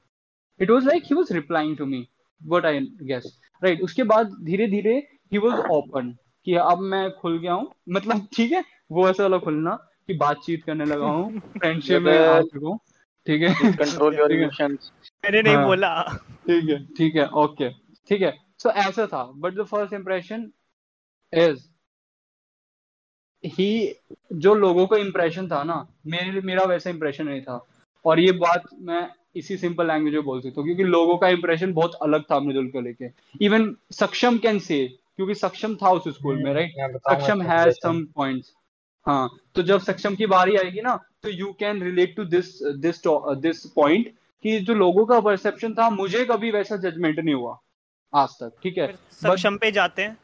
[0.60, 2.06] it was like he was replying to me
[2.42, 4.96] what I guess right उसके बाद धीरे धीरे
[5.32, 9.38] ही वाज ओपन कि अब मैं खुल गया हूँ। मतलब ठीक है वो ऐसा वाला
[9.38, 9.74] खुलना
[10.06, 12.78] कि बातचीत करने लगा हूँ फ्रेंडशिप में आ चुका हूँ
[13.26, 13.54] ठीक है?
[13.54, 14.90] ठीक है। emotions.
[15.24, 16.02] मैंने नहीं हाँ। बोला।
[16.46, 17.70] ठीक है ठीक है ओके
[18.08, 20.50] ठीक है सो ऐसा था but the first impression
[21.32, 21.64] is
[23.44, 23.94] he
[24.32, 27.64] जो लोगों का इंप्रेशन था ना मेरे मेरा वैसा इंप्रेशन नहीं था।
[28.04, 31.72] और ये बात मैं इसी सिंपल लैंग्वेज में बोल सकता हूँ क्योंकि लोगों का इंप्रेशन
[31.72, 33.10] बहुत अलग था मृदुल को लेके।
[33.40, 36.72] इवन सक्षम कैन से क्योंकि सक्षम था उस स्कूल में राइट
[37.08, 38.52] सक्षम इसका हैज़ सम पॉइंट्स
[39.06, 43.02] हाँ तो जब सक्षम की बारी आएगी ना तो you can relate to this this
[43.42, 44.12] this point
[44.44, 47.58] कि जो लोगों का परसेप्शन था मुझे कभी वैसा जजमेंट नहीं हुआ
[48.12, 48.86] आज तक ठीक है?
[49.12, 50.16] सक्षम पे जाते हैं।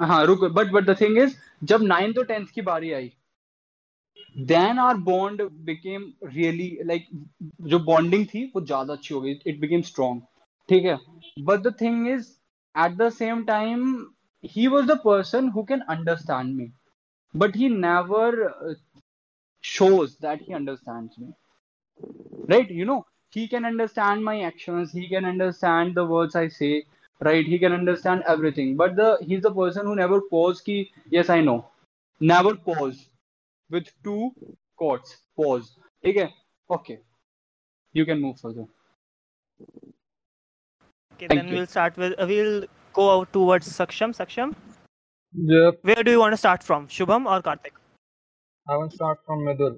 [0.00, 1.34] हाँ रुक but but the thing is
[1.64, 3.10] जब नाइन्थ और टेंथ की बारी आई
[4.36, 7.08] then our bond became really like
[7.72, 10.22] जो बॉन्डिंग थी वो ज़्यादा अच्छी हो गई इट बिकेम स्ट्रॉन्ग
[10.68, 10.98] ठीक है?
[11.40, 12.30] But the thing is
[12.74, 13.96] at the same time
[14.44, 16.70] he was the person who can understand me.
[17.34, 18.74] But he never uh,
[19.60, 21.34] shows that he understands me.
[22.48, 22.70] Right?
[22.70, 24.92] You know he can understand my actions.
[24.92, 26.84] He can understand the words i say.
[27.20, 27.44] Right?
[27.46, 28.76] He can understand everything.
[28.76, 31.66] But the he's the person who never pause ki yes i know.
[32.20, 33.08] Never pause.
[33.70, 34.34] With two
[34.76, 35.18] quotes.
[35.36, 35.76] Pause.
[36.04, 36.34] Okay?
[36.70, 37.00] Okay.
[37.92, 38.66] You can move further.
[41.14, 41.56] Okay, Thank then you.
[41.56, 44.14] we'll start with uh, we'll go out towards Saksham.
[44.20, 44.54] Saksham,
[45.33, 46.87] Yep, where do you want to start from?
[46.87, 47.73] Shubham or Karthik?
[48.69, 49.75] I will start from Mridul.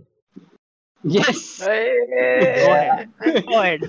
[1.03, 3.09] yes Go ahead.
[3.47, 3.81] Go ahead.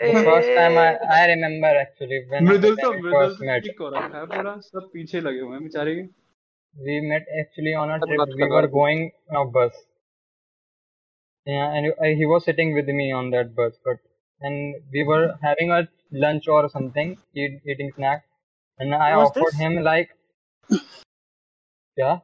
[0.00, 3.46] The first time I, I remember actually when Mridul when तो we Mridul first तो
[3.48, 3.62] met.
[3.66, 6.06] ठीक हो रखा है पूरा सब पीछे लगे हुए हैं बेचारे के
[6.86, 8.18] We met actually on a That's trip.
[8.22, 8.72] not We were correct.
[8.78, 9.76] going on a bus.
[11.46, 14.00] Yeah, and I- he was sitting with me on that bus, but
[14.48, 15.78] and we were having a
[16.24, 17.12] lunch or something,
[17.44, 18.24] eat, eating snack,
[18.78, 19.60] and I When was offered this?
[19.60, 20.10] him like,
[21.96, 22.18] yeah,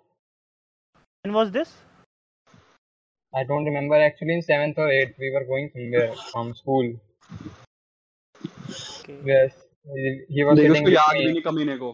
[1.25, 1.73] When was this?
[3.35, 6.93] I don't remember actually in seventh or eighth we were going somewhere from school.
[9.01, 9.18] Okay.
[9.25, 9.53] Yes,
[9.95, 11.33] he, he was देखो sitting उसको with याद भी me.
[11.33, 11.91] नहीं कमीने को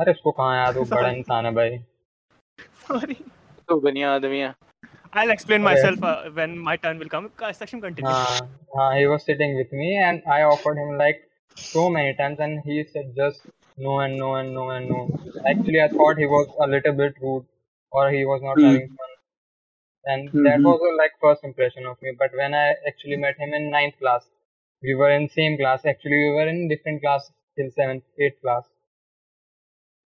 [0.00, 1.16] अरे उसको कहाँ याद वो बड़ा Sorry.
[1.18, 1.78] इंसान है भाई
[2.86, 3.16] Sorry.
[3.68, 4.54] तो बढ़िया आदमी है
[5.20, 5.72] I'll explain Okay.
[5.72, 7.28] myself uh, when my turn will come.
[7.36, 8.12] Ka- Saksham, continue.
[8.12, 8.46] हाँ
[8.76, 11.18] हाँ he was sitting with me and I offered him like
[11.72, 13.42] so many times and he said just
[13.77, 15.11] no and no and no and no.
[15.45, 17.45] Actually I thought he was a little bit rude
[17.91, 18.61] or he was not Hmm.
[18.61, 19.09] having fun.
[20.05, 20.63] And that Mhm.
[20.63, 22.13] was a like first impression of me.
[22.17, 24.25] But when I actually met him in ninth class,
[24.81, 25.85] we were in same class.
[25.85, 28.69] Actually we were in different class till seventh, eighth class.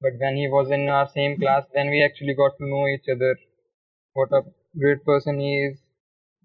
[0.00, 3.08] But when he was in our same class, then we actually got to know each
[3.08, 3.38] other.
[4.14, 4.44] What a
[4.78, 5.78] great person he is.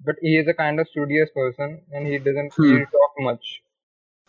[0.03, 2.63] But he is a kind of studious person and he doesn't Hmm.
[2.69, 3.63] really talk much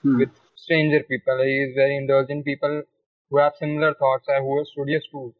[0.02, 0.18] Hmm.
[0.18, 1.43] with stranger people.
[1.43, 2.81] He is very indulgent people
[3.31, 5.33] who have similar thoughts or who are studious too.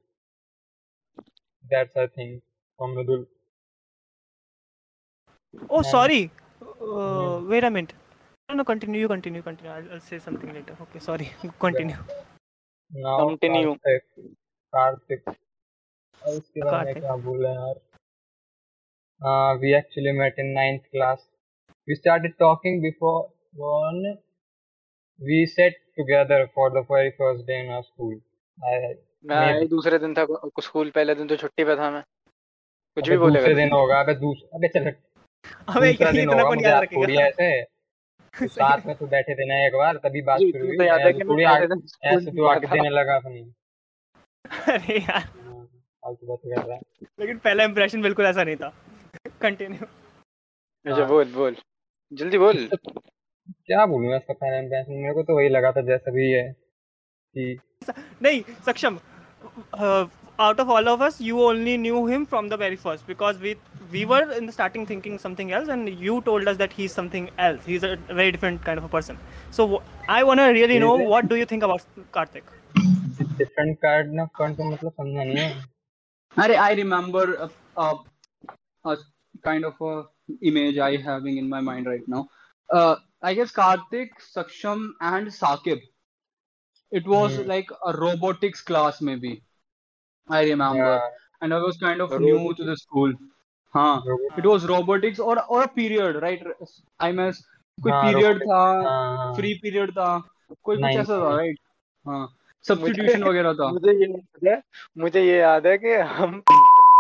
[1.71, 2.41] That's I think
[2.77, 3.25] from Nudul.
[5.69, 6.31] Oh, And- sorry.
[6.61, 7.93] Uh, wait a minute.
[8.49, 9.01] No, no, continue.
[9.01, 9.41] You continue.
[9.41, 9.71] Continue.
[9.71, 10.75] I'll, I'll say something later.
[10.81, 11.31] Okay, sorry.
[11.59, 11.97] Continue.
[12.91, 13.75] Now Continue.
[13.85, 14.25] Karthik.
[14.73, 15.35] Karthik.
[16.27, 17.01] और उसके बाद मैं Karthik.
[17.01, 17.75] क्या बोला यार
[19.21, 21.21] uh, we actually met in ninth class
[21.87, 23.19] we started talking before
[23.65, 24.01] one
[25.20, 28.14] we sat together for the very first day in our school.
[28.58, 28.94] I,
[29.26, 29.68] मैं Maybe.
[29.68, 30.26] दूसरे दिन था
[30.60, 32.02] स्कूल पहले दिन तो छुट्टी पे था मैं।
[32.94, 34.92] कुछ भी अबे बोलेगा दूसरे दिन होगा अबे दूस अबे चल।
[35.70, 39.66] हमें दूसरा दिन होगा मुझे याद रखेगा ऐसे। तो साथ में तो बैठे थे ना
[39.66, 41.64] एक बार तभी बात शुरू हुई। तो याद है कि मैं थोड़ी आगे
[42.08, 43.52] ऐसे तो देने लगा अपनी।
[44.68, 45.64] अरे यार। हाँ,
[46.04, 46.80] फालतू बात कर रहा है।
[47.20, 48.74] लेकिन पहला इंप्रेशन बिल्कुल ऐसा नहीं था।
[49.42, 49.86] कंटिन्यू
[50.92, 51.56] अच्छा। बोल बोल।
[52.12, 52.68] जल्दी बोल।
[53.48, 56.50] क्या बोलूँ मैं इसका फाइनल बैंकिंग मेरे को तो वही लगा था जैसा भी है
[57.36, 57.56] कि
[58.22, 58.98] नहीं Saksham
[60.40, 63.54] out of all of us you only knew him from the very first because we
[63.90, 66.92] we were in the starting thinking something else and you told us that he is
[66.92, 69.18] something else he is a very different kind of a person
[69.56, 72.44] so I want to really know what do you think about Kartik
[73.38, 75.50] different card ना कौन का तो मतलब समझा नहीं है।
[76.36, 77.92] अरे I remember a
[79.44, 80.02] kind of a
[80.42, 85.80] image I having in my mind right now I guess Kartik Saksham and Saqib
[86.92, 89.38] it was like robotics class में भी
[90.28, 91.10] I remember
[91.42, 93.16] and I was kind of new to the school
[93.74, 94.02] हाँ
[94.38, 96.54] it was robotics और period right
[97.00, 97.32] I mean
[97.78, 100.08] कोई period था free period था
[100.62, 101.58] कोई कुछ ऐसा था राइट
[102.06, 102.26] हाँ
[102.64, 104.60] सब्सटीट्यूशन वगैरह था मुझे ये
[104.98, 106.42] मुझे ये याद है कि हम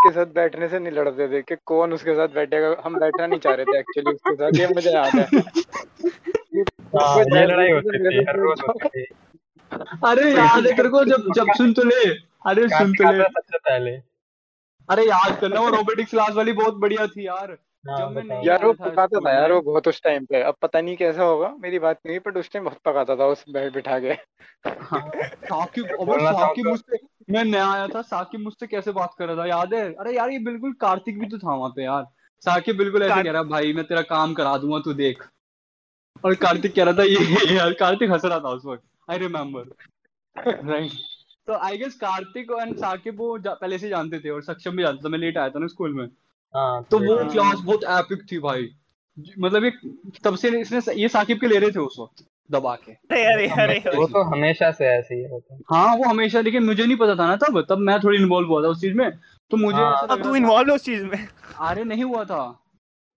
[0.06, 2.76] के साथ बैठने से नहीं लड़ते थे कि कौन उसके साथ बैठेगा?
[2.84, 7.40] हम बैठना नहीं चाह रहे थे एक्चुअली उसके साथ। ये मुझे याद है। हाँ, कोई
[7.40, 9.06] ये लड़ाई जल्दी होती से थी हर मेरे रोज को- होती थी।
[10.06, 12.10] अरे याद है तेरे को जब जब सुन तो ले।
[12.46, 14.00] अरे सुन तो ले। सबसे पहले।
[14.90, 17.56] अरे याद करना वो रोबोटिक्स क्लास वाली बहुत बढ़िया थी यार।
[17.90, 20.80] हाँ, जब मैं यार वो पकाता था यार वो बहुत उस टाइम पे। अब पता
[20.80, 24.00] नहीं कैसा होगा मेरी बात नहीं बट उस टाइम बहुत पकाता था उस बैठ बिठा
[24.00, 24.16] के।
[24.68, 26.96] हाँ, साकिब अबे साकिब। मुझसे
[27.28, 29.46] मैं नया आया था साकिब मुझसे कैसे बात कर रहा था?
[29.48, 29.92] याद है?
[29.94, 32.04] अरे यार ये बिल्कुल कार्तिक भी तो था वहाँ पे यार।
[32.42, 35.24] साकिब बिल्कुल ऐसे कह रहा भाई मैं तेरा काम करा दूँगा तू देख।
[36.24, 39.64] और कार्तिक कह रहा था ये यार कार्तिक हंस रहा था उस वक्त। आई रिमेम्बर
[40.36, 40.92] राइट
[41.48, 45.04] तो I guess Kartik and Saqib वो पहले से जानते थे और सक्षम भी जानते
[45.04, 46.04] थे। मैं लेट आया था ना स्कूल में।
[46.54, 48.68] हाँ तो वो। क्लास बहुत एपिक थी भाई।
[49.38, 49.72] मतलब ये
[50.24, 53.48] तब से इसने ये साकिब के ले रहे थे उस वक्त। दबा के। अरे अरे
[53.48, 56.96] अरे वो तो हमेशा से ऐसे ही होता है। हाँ वो हमेशा लेकिन मुझे नहीं
[56.96, 59.10] पता था ना तब। तब मैं थोड़ी इन्वॉल्व हुआ था उस चीज़ में।
[59.50, 61.28] तो मुझे हाँ, अब तू इन्वॉल्व उस चीज़ में।
[61.60, 62.60] अरे नहीं हुआ था।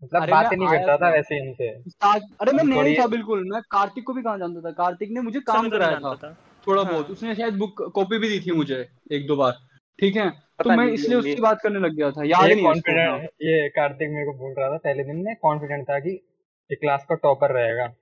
[0.04, 3.62] मतलब बातें नहीं करता था। वैसे ही उनसे। सा- अरे मैं नहीं था बिल्कुल। मैं
[3.62, 4.72] कार्तिक को भी कहाँ जानता था?
[4.72, 8.40] कार्तिक ने मुझे काम कराया था। थोड़ा हाँ। बहुत। उसने शायद बुक कॉपी भी दी
[8.40, 9.54] थी मुझे एक दो बार।
[10.00, 10.30] ठीक है?
[10.64, 14.10] तो मैं इसलिए उससे बात करने लग गया था। याद नहीं उसको। कॉन्फिडेंट ये कार्तिक
[14.10, 16.24] मेरे को बोल रहा था पहले दिन में कॉन्फिडेंट था कि
[16.72, 17.94] क्लास का टॉपर रहेगा।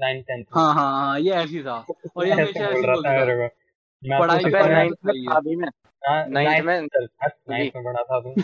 [0.00, 1.86] नाइन टेंथ हाँ हाँ हाँ ये ऐसी था।
[2.16, 3.02] और ये हमेशा ऐसे ही तो
[4.20, 5.68] पढ़ाई है नाइन्थ में था मैं।
[6.08, 6.88] हाँ, नाइन्थ में?
[7.50, 8.34] नाइन्थ में पढ़ा था तू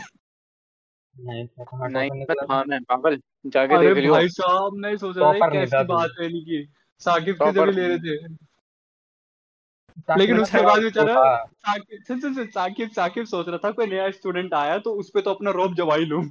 [4.13, 6.65] भाई साहब मैं सोच रहा था नहीं कैसी बात है
[6.99, 8.51] साकिब के ले रहे थे।
[10.19, 14.93] लेकिन उसके बाद बेचारा साकिब साकिब साकिब सोच रहा था कोई नया स्टूडेंट आया तो
[14.93, 16.31] उस पे तो अपना रोब जवाई लूँ।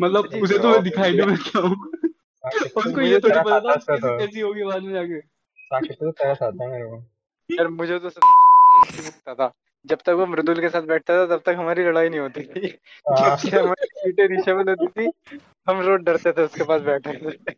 [0.00, 1.90] मतलब उसे तो मैं दिखाई। दूँ मैं क्या हूँ
[2.76, 6.64] उसको ये थोड़ी पता था कैसी तो होगी बाद में जाके। साकिब तो तरस आता
[6.64, 7.02] है मेरे को।
[7.50, 9.50] यार मुझे तो सब था।
[9.84, 12.66] जब तक वो मृदुल के साथ बैठता था तब तक हमारी लड़ाई नहीं होती थी।
[13.08, 15.38] हाँ, जब से हमारी सीटें रिशेबल होती थी
[15.68, 17.54] हम रोज डरते थे उसके पास बैठने से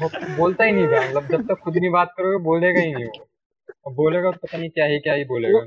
[0.00, 3.04] वो बोलता ही नहीं था मतलब जब तक खुद नहीं बात करोगे बोलेगा ही नहीं
[3.04, 5.58] वो। बोलेगा तो पता नहीं क्या ही क्या ही बोलेगा।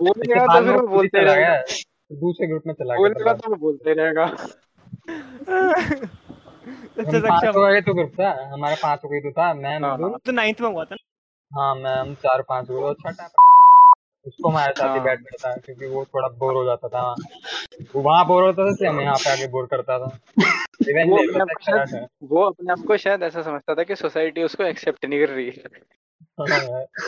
[0.00, 1.56] बोलेगा तो फिर वो बोलते रहेगा।
[2.20, 4.26] दूसरे ग्रुप में चला गया बोलेगा तो वो बोलते रहेगा।
[6.98, 9.78] अच्छा हम पाँचों सक्षम ही तो ग्रुप था हमारा पाँचों का ही तो था मैं
[9.80, 11.60] हाँ, मजदूर तो नाइन्थ में हुआ था ना?
[11.60, 13.28] हाँ मैं हम चार पाँच ग्रुप और छठा
[14.26, 17.02] उसको हमारे साथ ही। हाँ। बैठता क्योंकि वो थोड़ा बोर हो जाता था।
[17.94, 20.04] वो वहाँ बोर होता था इसलिए हम यहाँ पे आके बोर करता था।
[21.04, 24.42] वो अपने आप को शायद वो अपने आप को शायद ऐसा समझता था कि सोसाइटी
[24.42, 25.52] उसको एक्सेप्ट नहीं कर रही है।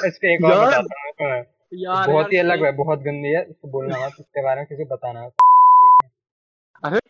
[0.06, 3.68] इसके एक और यार, बताता हूँ यार बहुत ही अलग है बहुत गंदी है। इसको
[3.68, 5.28] बोलना मत इसके बारे में किसी को बताना
[6.82, 7.00] अरे!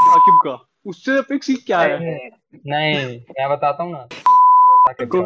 [0.00, 2.30] साकिब का। उससे एपिक सीन क्या है?
[2.66, 5.20] नहीं मैं बताता हूँ ना। साकिब का।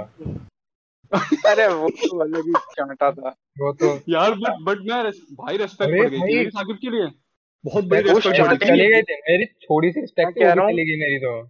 [1.51, 5.57] अरे वो तो अलग ही चांटा था। वो तो यार बट बट मैं रेस, भाई
[5.57, 7.09] रेस्पेक्ट बढ़ गई मेरी साकिब के लिए।
[7.65, 11.49] बहुत बड़ी रेस्पेक्ट चली गई थी। मेरी थोड़ी सी रिस्पेक्ट चली गई मेरी तो।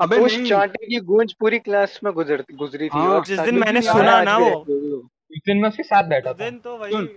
[0.00, 3.50] अबे उस चांटे की गूंज पूरी क्लास में गुजर गुजरी थी हाँ, और जिस साकिब
[3.52, 6.76] दिन मैंने सुना ना वो। है। उस दिन मैं उसके साथ बैठा था। दिन तो
[6.76, 7.08] वही। सुन,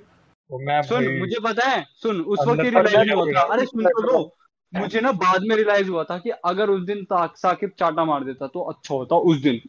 [0.50, 3.66] वो मैं सुन मुझे पता है सुन उस वक्त ये पर रियलाइज़ हुआ था। अरे
[3.66, 4.36] सुन तो लो
[4.74, 8.48] मुझे ना बाद में रियलाइज़ हुआ था कि अगर उस दिन साकिब चाटा मार देता
[8.48, 9.60] तो अच्छा होता उस दिन।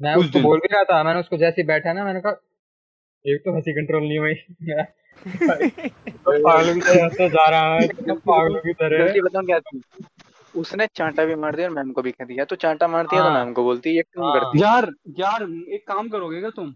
[0.00, 2.40] मैं उसको बोल भी रहा था मैंने उसको जैसे ही बैठा ना मैंने कहा
[3.24, 4.84] एक तो हँसी कंट्रोल नहीं हुई। मैं
[6.08, 9.12] तो पागलों की तरह जा रहा है तो पागलों की तरह।
[10.56, 13.22] उसने चांटा भी मार दिया और मैम को भी कह दिया। तो चांटा मारती है
[13.22, 15.42] तो हाँ। मैम को बोलती है क्यों हाँ। करती यार यार
[15.74, 16.74] एक काम करोगे क्या तुम?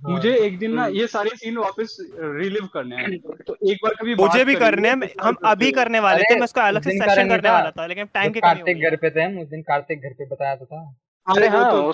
[0.00, 3.78] हाँ। मुझे एक दिन ना हम्म। ये सारे सीन वापस रिलीव करने हैं। तो एक
[3.84, 6.82] बार कभी मुझे भी करने हैं तो हम अभी करने वाले थे मैं उसका अलग
[6.82, 9.48] से सेशन करने वाला था लेकिन टाइम की कमी कार्तिक घर पे थे हम उस
[9.48, 10.82] दिन कार्तिक घर पे बताया तो था।
[11.26, 11.88] अरे हाँ, तो है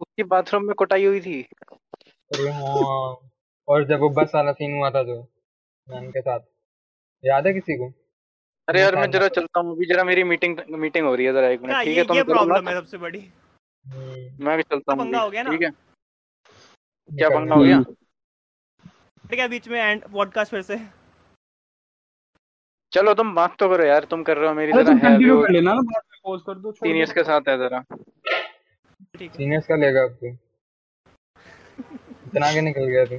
[0.00, 1.40] उसकी बाथरूम में कुटाई हुई थी।
[2.30, 3.16] अरे हाँ।
[3.68, 5.20] और जब वो बस वाला सीन हुआ था जो
[5.88, 6.40] मैम के साथ।
[7.24, 7.92] याद है किसी को?
[8.68, 11.48] अरे यार मैं जरा चलता हूँ अभी जरा मेरी मीटिंग मीटिंग हो रही है जरा
[11.48, 13.18] एक मिनट ठीक है तुम ये प्रॉब्लम है सबसे बड़ी।
[13.86, 15.50] हम्म, मैं भी चलता हूँ पंगा हो गया ना?
[15.50, 15.70] ठीक है।
[17.10, 17.80] क्या पंगा हो गया?
[19.30, 20.78] ठीक है बीच में एंड पॉडकास्ट फिर से।
[22.92, 25.50] चलो तुम बात तो करो यार तुम कर रहे हो मेरी जरा है कंटिन्यू कर
[25.50, 29.36] लेना ना बाद में पॉज कर दो छोड़ सीनियर्स के साथ है जरा। ठीक है।
[29.36, 30.26] सीनियर्स का लेगा तू
[32.28, 33.18] इतना आगे निकल गया तू।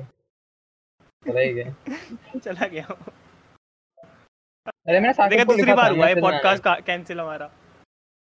[1.25, 2.85] चला ही गया। चला गया
[4.67, 7.49] अरे मैंने साकिब देखा को दूसरी बार हुआ है पॉडकास्ट कैंसिल हमारा।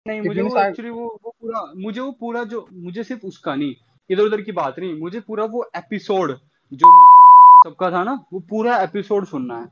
[0.05, 3.75] नहीं मुझे वो एक्चुअली वो वो पूरा मुझे वो पूरा जो मुझे सिर्फ़ उसका नहीं
[4.09, 6.37] इधर उधर की बात नहीं मुझे पूरा वो एपिसोड
[6.71, 6.91] जो
[7.65, 9.65] सबका था ना वो पूरा एपिसोड सुनना है।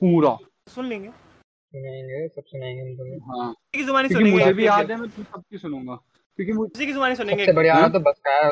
[0.00, 0.36] पूरा।
[0.68, 4.90] सुन लेंगे। सुनाएँगे सब सुनाएँगे हम तुम्हें। हाँ। किसी की जुबानी सुनेंगे। मुझे भी याद
[4.90, 5.94] है मैं तुम सबकी सुनूँगा।
[6.38, 7.88] क्योंकि मुझे किसी की जुबानी सुनेंगे। सबसे बढ़िया?
[7.88, 8.48] तो बस का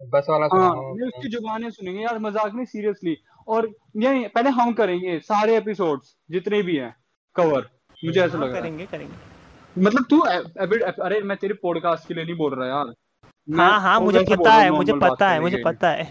[0.00, 0.70] बस वाला हाँ
[1.06, 3.16] उसकी जुबानें सुनेंगे। यार मज़ाक नहीं सीरियसली
[3.48, 6.94] और नहीं पहले हम करेंगे सारे एपिसोड्स जितने भी हैं
[7.36, 7.68] कवर
[8.04, 10.18] मुझे ऐसा हाँ, लग रहा है। करेंगे करेंगे। मतलब तू
[11.02, 12.92] अरे मैं तेरे पॉडकास्ट के लिए नहीं बोल रहा यार।
[13.48, 16.04] हाँ हाँ मुझे पता है मुझे पता है मुझे पता है।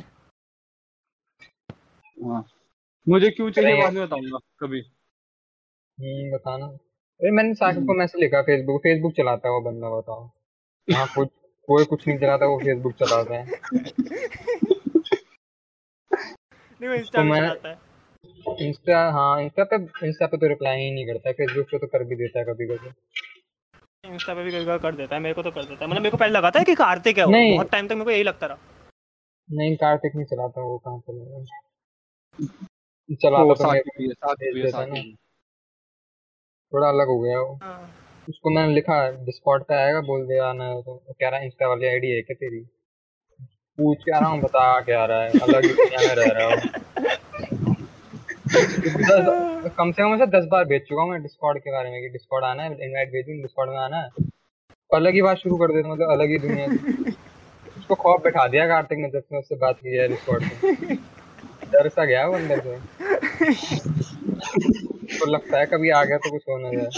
[2.17, 2.43] हाँ।
[3.07, 4.79] मुझे क्यों चाहिए बाद में बताऊँगा कभी।
[5.97, 10.25] हम्म बताना। अरे मैंने साकिब को मैसेज लिखा फेसबुक फेसबुक चलाता है वो बंदा बताओ।
[10.87, 11.29] हाँ कुछ
[11.67, 13.45] कोई कुछ नहीं चलाता वो फेसबुक चलाता है।
[16.81, 19.75] नहीं वो इंस्टा तो पे चलाता है। इंस्टा हाँ इंस्टा पे
[20.07, 22.67] इंस्टा पे तो रिप्लाई ही नहीं करता फेसबुक पे तो कर भी देता है कभी
[22.67, 22.89] कभी
[24.03, 26.01] इंस्टा पे भी कभी कभी कर देता है मेरे को तो कर देता है। मतलब
[26.01, 28.23] मेरे को पहले लगा था कि कार्तिक है वो। बहुत टाइम तक मेरे को यही
[28.23, 28.57] लगता रहा।
[29.49, 31.37] नहीं कार्तिक नहीं चलाता वो कहाँ चलेगा
[33.09, 35.01] वो चलाता तो मेरे भेज देता ना।
[36.73, 37.79] थोड़ा अलग हो गया वो। हाँ।
[38.29, 41.87] उसको मैंने लिखा डिस्कॉर्ड पे आएगा बोल दिया आना तो। कह रहा है इंस्टा वाली
[41.87, 42.61] आईडी है क्या तेरी?
[43.81, 46.57] पूछ के आ रहा हूँ बता क्या रहा है, अलग दुनिया में रह रहा हूँ।
[49.69, 52.09] कम से कम ऐसे दस बार भेज चुका हूँ मैं डिस्कॉर्ड के बारे में कि
[52.09, 54.09] डिस्कॉर्ड आना है इनवाइट भेजूँ डिस्कॉर्ड में आना है।
[54.91, 56.65] अलग ही बात शुरू कर देता मतलब अलग ही दुनिया
[57.77, 60.95] उसको खौफ बैठा दिया कार्तिक ने जब से उससे बात की है डिस्कॉर्ड पे
[61.71, 62.73] डर सा गया वो अंदर से।
[65.17, 66.89] तो लगता है कभी आ गया तो कुछ हो। ना जाए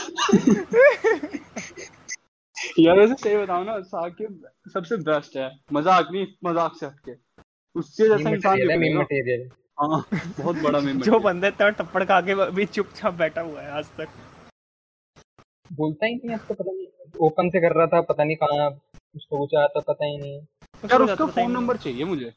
[2.80, 7.12] यार वैसे सही बताऊँ ना साकिब सबसे बेस्ट है। मज़ाक नहीं मज़ाक से हटके
[7.76, 9.50] उससे जैसा इंसान मीम। मटेरियल
[9.80, 13.72] हाँ बहुत बड़ा मेम जो बंदे इतना टप्पड़ खा के भी चुपचाप बैठा हुआ है
[13.72, 14.10] आज तक।
[15.72, 16.88] बोलता ही नहीं आपको पता नहीं
[17.28, 18.70] ओपन से कर रहा था पता नहीं कहाँ
[19.16, 20.40] उसको कुछ आया था पता ही नहीं।
[20.84, 22.32] यार उसका फ़ोन नंबर चाहिए मुझे।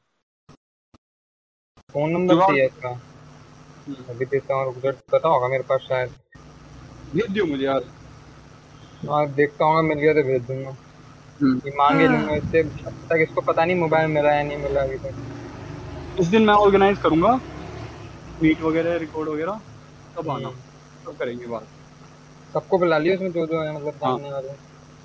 [1.94, 2.90] फ़ोन नंबर चाहिए उसका।
[4.10, 6.10] अभी देता हूँ रुक जा, पता होगा मेरे पास शायद।
[7.14, 7.84] भेज दियो मुझे यार।
[9.10, 10.70] हाँ देखता हूँ मिल गया तो भेज दूँगा।
[11.42, 14.82] हम्म। ये मांगे लूँगा इससे। अब तक इसको पता नहीं मोबाइल मिला या नहीं मिला
[14.82, 17.40] अभी तक। उस दिन मैं ऑर्गेनाइज करूँगा।
[18.42, 19.60] मीट वगैरह रिकॉर्ड वगैरह
[20.16, 20.58] तब आना। हम्म।
[21.06, 21.66] तब करेंगे बात।
[22.54, 24.48] सबको बुला लिया उसमें जो जो है मतलब हाँ। जानने वाले।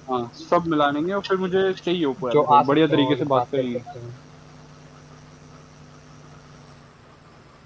[0.08, 3.48] हाँ सब मिला लेंगे और फिर मुझे चाहिए वो पूरा जो बढ़िया तरीके से बात
[3.48, 3.80] कर करेंगे।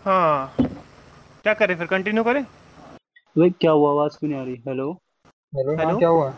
[0.05, 0.55] हाँ।
[1.43, 1.88] क्या करें फिर?
[1.88, 2.43] कंटिन्यू करें?
[3.38, 3.89] भाई क्या हुआ?
[3.91, 4.55] आवाज़ क्यों नहीं आ रही?
[4.67, 5.01] हेलो
[5.56, 5.97] हेलो हाँ हेलो?
[5.99, 6.30] क्या हुआ?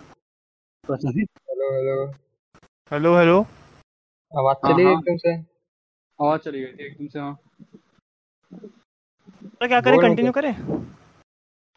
[0.83, 2.05] हेलो हेलो
[2.91, 3.37] हेलो हेलो
[4.31, 5.33] आवाज़ हाँ, चली हाँ। एकदम से?
[6.19, 7.33] आवाज़ चली गई थी एकदम से हाँ।
[9.61, 9.99] तो क्या करें?
[9.99, 10.53] कंटिन्यू करें?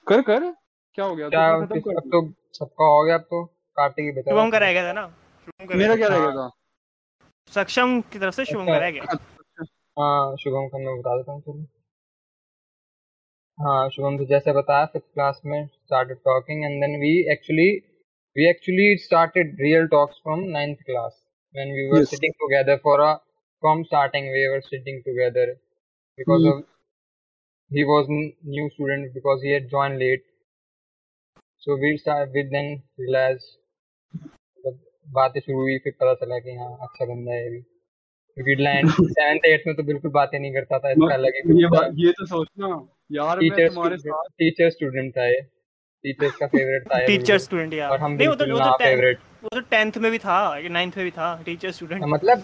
[0.07, 0.51] कर कर।
[0.95, 1.28] क्या हो गया?
[1.28, 2.22] क्या तो कर अब तो
[2.59, 3.45] सबका हो गया अब तो
[3.76, 5.07] कार्तिक ही बचा शुभम का रह गया था ना?
[5.47, 6.51] शुभम का रह मेरा गया क्या हाँ। रहेगा था?
[7.53, 9.18] सक्षम की तरफ़ से शुभम का रह गया।
[9.99, 11.64] हाँ शुभम का मैं बता देता हूँ चलो।
[13.61, 17.66] हाँ शुभम तो जैसे बताया फिफ्थ क्लास में started talking and then we actually
[18.36, 21.18] we actually started real talks from ninth class
[21.54, 23.12] when we were sitting together for a
[23.62, 25.52] from starting we were sitting together
[26.18, 26.62] because of
[27.70, 30.24] he was new student because he had join late
[31.62, 33.44] so we start with then realize
[35.06, 39.46] बातें शुरू हुई फिर पता चला कि हाँ अच्छा बंदा है अभी क्योंकि लाइन सेवेंथ
[39.46, 42.74] एट में तो बिल्कुल बातें नहीं करता था इसका हाँ, अलग ये, ये तो सोचना।
[43.11, 45.40] यार मैं टीचर तुम्हारे साथ टीचर स्टूडेंट था ये।
[46.04, 49.18] टीचर्स का फेवरेट था टीचर। स्टूडेंट यार। और हम नहीं वो तो वो तो फेवरेट
[49.42, 50.36] वो तो टेंथ में भी था
[50.70, 52.42] नाइन्थ में भी था टीचर स्टूडेंट मतलब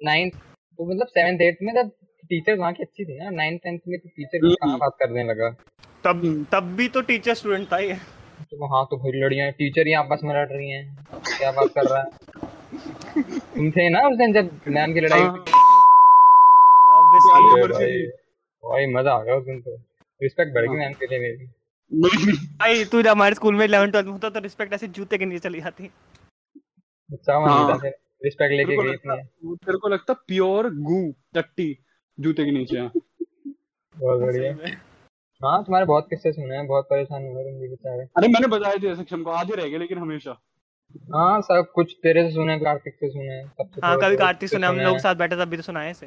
[0.00, 1.90] नाइन्थ तो मतलब सेवेंथ एट में जब
[2.30, 5.24] टीचर वहाँ की अच्छी थी ना। नाइन्थ टेंथ में तो टीचर की कहाँ बात करने
[5.24, 5.50] लगा।
[6.04, 7.94] तब तब भी तो टीचर स्टूडेंट था ये।
[8.50, 11.06] तो हाँ तो भाई लड़ियाँ टीचर ही आपस में लड़ रही हैं।
[11.38, 12.08] क्या बात कर रहा है?
[13.54, 15.22] तुम थे ना उस दिन जब मैम की लड़ाई
[17.54, 18.06] वर्षी भाई
[18.64, 19.76] भाई मज़ा आ गया उस दिन तो।
[20.22, 21.46] रिस्पेक्ट बढ़ गई मैम के लिए मेरी।
[22.56, 25.24] भाई तू जब हमारे स्कूल में 11 12 में होता तो रिस्पेक्ट ऐसे जूते के
[25.24, 25.90] नीचे चली जाती।
[27.10, 27.90] अच्छा हाँ। नहीं
[28.24, 31.00] रिस्पेक्ट लेके गई इतनी। तेरे को लगता प्योर गू
[31.34, 31.76] टट्टी
[32.18, 32.88] जूते के नीचे।
[33.94, 34.52] बहुत बढ़िया।
[35.40, 38.74] हाँ तुम्हारे बहुत किस्से सुने हैं बहुत परेशान हुए तुम भी बेचारे। अरे मैंने बताया
[38.82, 40.40] थे सक्षम को आधे रह गए लेकिन हमेशा।
[41.14, 44.78] हाँ सब कुछ तेरे से सुने कार्तिक से सुने सबसे हाँ कभी कार्तिक सुने हम
[44.78, 46.06] लोग साथ बैठे तब भी तो सुनाए इसे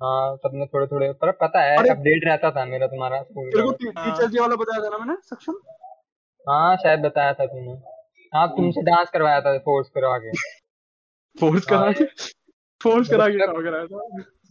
[0.00, 3.72] हाँ सबने थोड़े थोड़े पर पता है अपडेट रहता था मेरा तुम्हारा स्कूल तेरे को
[3.72, 5.52] टीचर जी वाला बताया था ना मैंने सक्षम?
[6.48, 7.72] हाँ शायद बताया था तुमने।
[8.32, 10.30] हाँ तुमसे डांस करवाया था फोर्स करवा के
[11.40, 12.04] फोर्स हाँ। करा के
[12.82, 14.06] फोर्स करा के मतलब- करा कराया था।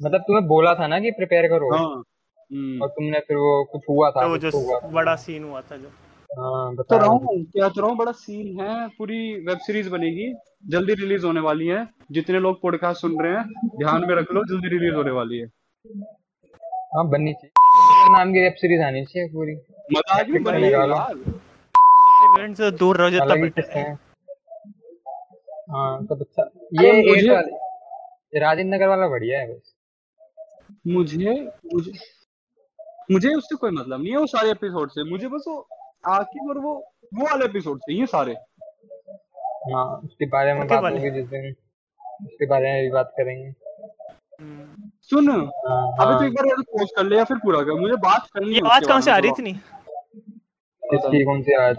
[0.06, 2.04] मतलब तुम्हें बोला था ना कि प्रिपेयर करो। हाँ।
[2.52, 5.78] हम्म। और तुमने फिर वो कुछ हुआ था तो वो जो बड़ा सीन हुआ था
[5.78, 5.92] जो।
[6.38, 10.34] बता रहा हूँ क्या तो रहा हूँ बड़ा सीन है पूरी वेब सीरीज़ बनेगी
[10.68, 14.44] जल्दी रिलीज़ होने वाली है जितने लोग पॉडकास्ट सुन रहे हैं ध्यान में रख लो
[14.44, 15.46] जल्दी रिलीज़ होने वाली है।
[16.96, 19.56] हाँ बननी चाहिए। नाम की वेब सीरीज़ आनी चाहिए पूरी।
[22.54, 23.94] से दूर रहो जितना अलग बेटर है।
[25.72, 27.54] हाँ तो अच्छा अरे ये मुझे- ये वाले-
[28.36, 29.76] ये राजेंद्र नगर वाला बढ़िया है बस।
[30.88, 31.92] मुझे मुझे
[33.12, 35.68] मुझे उससे कोई मतलब नहीं है वो सारे एपिसोड से। मुझे बस वो
[36.06, 36.74] आखिर और वो
[37.14, 38.34] वो वाले एपिसोड चाहिए सारे।
[39.74, 41.56] हाँ उसके बारे में बात होगी जिस दिन।
[42.26, 43.52] उसके बारे में भी बात करेंगे।
[45.02, 47.80] सुन। हाँ अबे तो हाँ। एक बार यार पोस्ट कर ले या फिर पूरा कर
[47.80, 49.56] मुझे बात करनी ये है आवाज़ उसके कहाँ से आ रही थी नहीं।
[50.94, 51.76] इसकी कौन सी आज?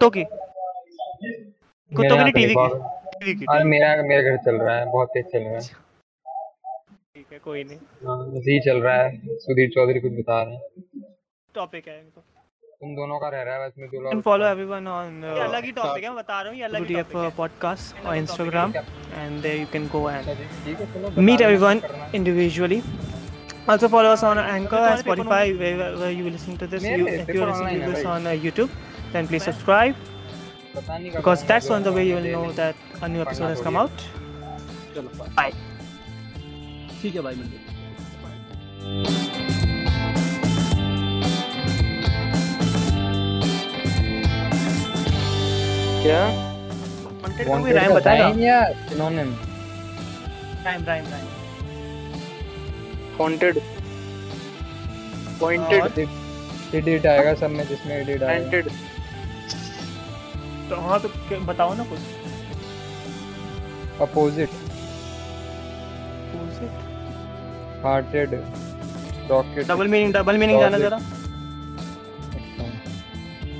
[0.00, 2.82] तो की कुत्तों की तो टीवी की। बहुत-
[3.20, 5.68] टीवी की अरे मेरा मेरे घर चल रहा है बहुत तेज चल रहा है।
[7.14, 11.02] ठीक है कोई नहीं। हाँ बस चल रहा है। सुधीर चौधरी कुछ बता रहे हैं।
[11.54, 12.22] टॉपिक है तो।
[12.82, 15.64] तुम दोनों का रह रहा है बस में दो लोग फॉलो एवरीवन ऑन uh, अलग
[15.64, 18.72] ही टॉपिक है मैं बता रहा हूँ ये अलग ही टॉपिक है पॉडकास्ट और Instagram
[18.76, 20.34] and there you can go and है
[21.82, 22.78] करना है। individually.
[23.72, 26.82] Also follow us on Anchor and Spotify where, where you listen to this.
[26.82, 28.74] You, if you're listening to this on uh, YouTube,
[29.12, 29.94] then please subscribe
[31.14, 33.80] because that's on the way you will day know that a new episode has come
[33.84, 34.08] out.
[35.38, 35.52] Bye.
[37.02, 37.56] ठीक है भाई मिलते
[46.02, 46.20] क्या
[47.22, 48.28] Wanted का कोई का बताएगा?
[48.28, 49.28] rhyme या synonym?
[50.64, 51.28] Rhyme, rhyme, rhyme.
[53.18, 53.58] Pointed?
[56.74, 58.64] Edit आएगा सब में जिसमें edit आएगा पॉइंटेड
[60.70, 61.08] तो हाँ तो
[61.44, 62.00] बताओ ना कुछ.
[64.04, 64.54] opposite
[66.32, 66.74] Who's it?
[67.82, 68.30] hearted
[69.30, 70.78] rocket Double meaning, double meaning जाना.
[70.78, 70.96] जरा.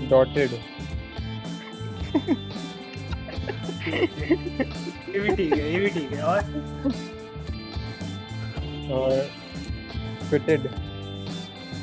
[0.07, 0.72] अच्छा।
[5.13, 6.43] ये भी ठीक है ये भी ठीक है और?
[10.31, 10.69] Fitted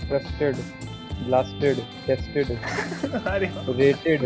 [0.07, 0.55] trusted
[1.25, 2.47] blasted tested
[3.79, 4.21] rated